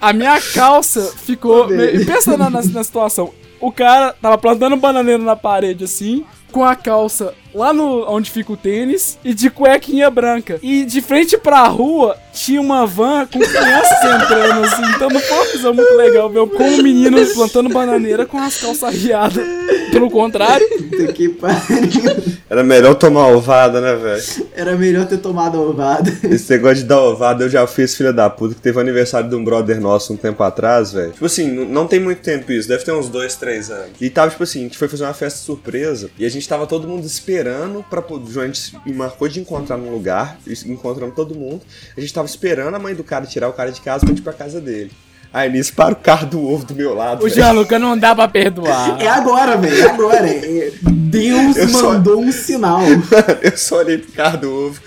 [0.00, 1.70] A minha calça ficou.
[1.74, 3.34] E pensa na, na, na situação.
[3.60, 8.52] O cara tava plantando bananeira na parede assim, com a calça lá no onde fica
[8.52, 10.60] o tênis e de cuequinha branca.
[10.62, 14.82] E de frente pra rua tinha uma van com crianças entrando assim.
[14.94, 18.58] Então não foi uma visão muito legal ver como um menino plantando bananeira com as
[18.58, 19.44] calças riadas.
[19.90, 22.36] Pelo contrário, Puta que pariu.
[22.48, 24.48] Era melhor tomar ovada, né, velho?
[24.54, 26.12] Era melhor ter tomado ovada.
[26.24, 29.28] Esse negócio de dar ovada eu já fiz, filha da puta, que teve o aniversário
[29.28, 31.12] de um brother nosso um tempo atrás, velho.
[31.12, 33.90] Tipo assim, não tem muito tempo isso, deve ter uns dois, três anos.
[34.00, 36.66] E tava, tipo assim, a gente foi fazer uma festa surpresa e a gente tava
[36.66, 37.45] todo mundo esperando
[37.88, 38.40] pra poder.
[38.40, 41.62] A gente marcou de encontrar num lugar, e encontramos todo mundo.
[41.96, 44.20] A gente tava esperando a mãe do cara tirar o cara de casa pra ir
[44.20, 44.90] pra casa dele.
[45.32, 47.24] Aí nisso para o carro do ovo do meu lado.
[47.24, 47.28] o.
[47.28, 48.96] Gianluca não dá pra perdoar.
[49.02, 49.76] É agora, velho.
[49.76, 50.26] É agora.
[50.28, 52.80] É- Deus Eu só- mandou um sinal.
[53.42, 54.80] Eu só olhei pro carro do ovo,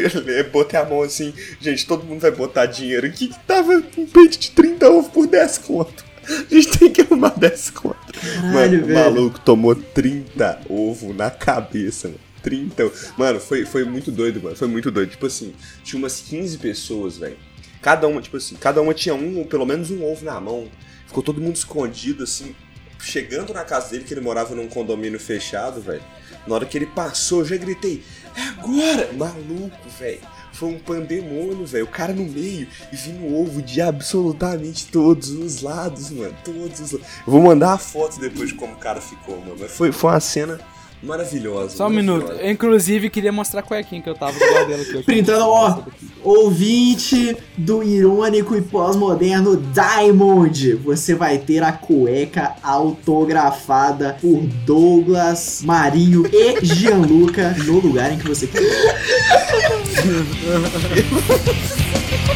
[0.52, 4.38] botei a mão assim, gente, todo mundo vai botar dinheiro aqui que tava um peito
[4.38, 6.04] de 30 ovos por 10 conto.
[6.28, 7.96] A gente tem que arrumar 10 conto.
[8.20, 8.98] Caralho, mano, o velho.
[8.98, 12.20] maluco tomou 30 ovo na cabeça, mano.
[12.42, 12.84] 30.
[12.84, 12.94] ovo.
[13.16, 14.56] Mano, foi, foi muito doido, mano.
[14.56, 15.10] Foi muito doido.
[15.10, 17.36] Tipo assim, tinha umas 15 pessoas, velho.
[17.82, 20.68] Cada uma, tipo assim, cada uma tinha um, ou pelo menos um ovo na mão.
[21.06, 22.54] Ficou todo mundo escondido, assim.
[23.00, 26.02] Chegando na casa dele, que ele morava num condomínio fechado, velho.
[26.46, 28.02] Na hora que ele passou, eu já gritei,
[28.36, 29.10] é agora!
[29.12, 30.20] Maluco, velho.
[30.60, 31.86] Foi um pandemônio, velho.
[31.86, 36.36] O cara no meio e vindo ovo de absolutamente todos os lados, mano.
[36.44, 37.08] Todos os lados.
[37.26, 39.56] Eu vou mandar a foto depois de como o cara ficou, mano.
[39.58, 40.60] Mas foi, foi uma cena
[41.02, 41.76] maravilhosa.
[41.76, 42.32] Só um minuto.
[42.32, 45.02] Eu, inclusive, queria mostrar a cuequinha que eu tava do lado dela aqui.
[45.02, 45.78] Printando, ó,
[46.22, 50.74] ouvinte do irônico e pós-moderno Diamond.
[50.76, 58.28] Você vai ter a cueca autografada por Douglas, Marinho e Gianluca no lugar em que
[58.28, 59.00] você quiser.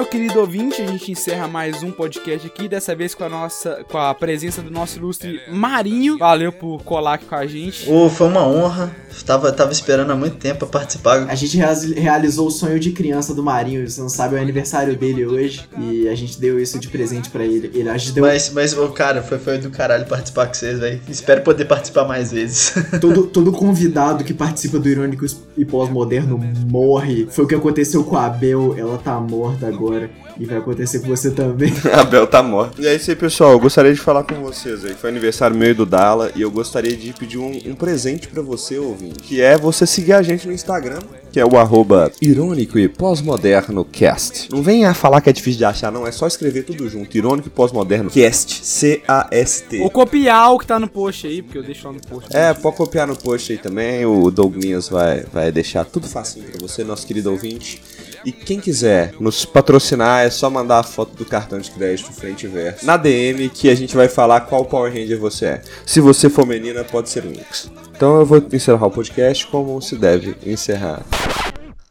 [0.00, 0.80] meu querido ouvinte.
[0.80, 2.66] A gente encerra mais um podcast aqui.
[2.66, 6.16] Dessa vez com a nossa, com a presença do nosso ilustre Marinho.
[6.16, 7.86] Valeu por colar aqui com a gente.
[7.90, 8.96] Ô, foi uma honra.
[9.24, 11.28] Tava, tava esperando há muito tempo pra participar.
[11.28, 13.88] A gente realizou o sonho de criança do Marinho.
[13.88, 15.68] Você não sabe, é o aniversário dele hoje.
[15.78, 17.70] E a gente deu isso de presente pra ele.
[17.74, 20.78] ele a gente deu Mas, mas ô, cara, foi, foi do caralho participar com vocês,
[20.78, 21.00] velho.
[21.08, 22.74] Espero poder participar mais vezes.
[23.00, 25.24] todo, todo convidado que participa do Irônico
[25.56, 26.38] e Pós-Moderno
[26.68, 27.26] morre.
[27.30, 28.74] Foi o que aconteceu com a Abel.
[28.76, 30.10] Ela tá morta agora.
[30.40, 31.70] E vai acontecer com você também.
[31.92, 32.80] A Bel tá morta.
[32.80, 33.52] E é isso aí, pessoal.
[33.52, 34.94] Eu gostaria de falar com vocês aí.
[34.94, 36.32] Foi aniversário meu e do Dala.
[36.34, 39.22] E eu gostaria de pedir um, um presente pra você, ouvinte.
[39.22, 41.00] Que é você seguir a gente no Instagram.
[41.32, 44.48] Que é o arroba irônico e pós-moderno cast.
[44.50, 46.04] Não venha falar que é difícil de achar, não.
[46.06, 47.16] É só escrever tudo junto.
[47.16, 48.66] Irônico e pós-moderno cast.
[48.66, 49.80] C-A-S-T.
[49.80, 52.36] Ou copiar o que tá no post aí, porque eu deixo lá no post.
[52.36, 54.04] É, pode copiar no post aí também.
[54.04, 57.80] O Douglinhas vai, vai deixar tudo facinho pra você, nosso querido ouvinte.
[58.24, 62.44] E quem quiser nos patrocinar, é só mandar a foto do cartão de crédito frente
[62.44, 65.62] e verso na DM que a gente vai falar qual Power Ranger você é.
[65.86, 67.70] Se você for menina, pode ser um X.
[68.00, 71.02] Então eu vou encerrar o podcast como se deve encerrar.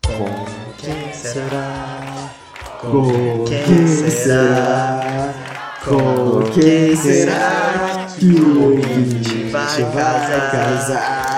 [0.07, 0.25] Com
[0.75, 2.31] quem será?
[5.85, 9.83] Com quem será que o ouvinte vai
[10.51, 11.28] casar?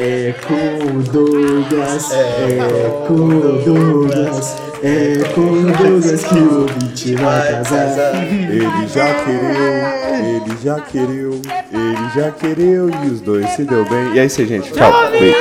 [0.00, 3.16] É com Douglas, é com
[3.64, 8.14] Douglas, é com Douglas que o ouvinte vai casar.
[8.14, 9.82] Ele já quereu,
[10.22, 11.42] ele já quereu,
[11.72, 14.14] ele já quereu e os dois se deu bem.
[14.14, 14.70] E é isso aí, gente.
[14.70, 14.92] Tchau.
[15.10, 15.36] Beijo.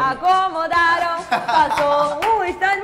[0.00, 1.22] Acomodaram.
[1.30, 2.82] Passou um instante,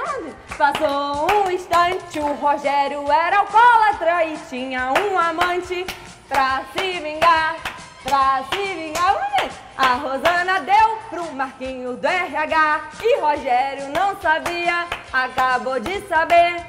[0.56, 2.20] passou um instante.
[2.20, 5.84] O Rogério era alcoólatra e tinha um amante
[6.28, 7.73] pra se vingar.
[8.04, 9.50] Ver.
[9.76, 16.64] A Rosana deu pro Marquinho do RH e Rogério não sabia, acabou de saber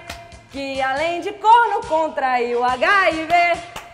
[0.49, 3.33] que além de corno contraiu HIV.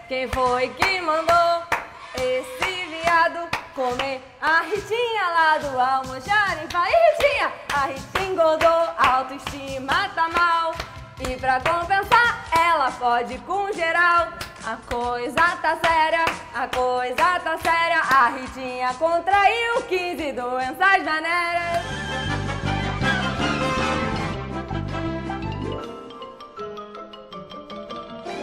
[0.07, 1.63] Quem foi que mandou
[2.15, 6.89] esse viado comer a Ritinha lá do almoxarifado?
[6.89, 10.73] E Ritinha, a Ritinha engordou, a autoestima tá mal.
[11.29, 14.29] E pra compensar, ela pode com geral.
[14.65, 17.99] A coisa tá séria, a coisa tá séria.
[17.99, 21.85] A Ritinha contraiu 15 doenças venéreas.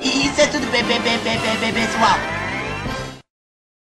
[0.00, 2.47] E isso é tudo, bebê, bebê, bebê, pessoal.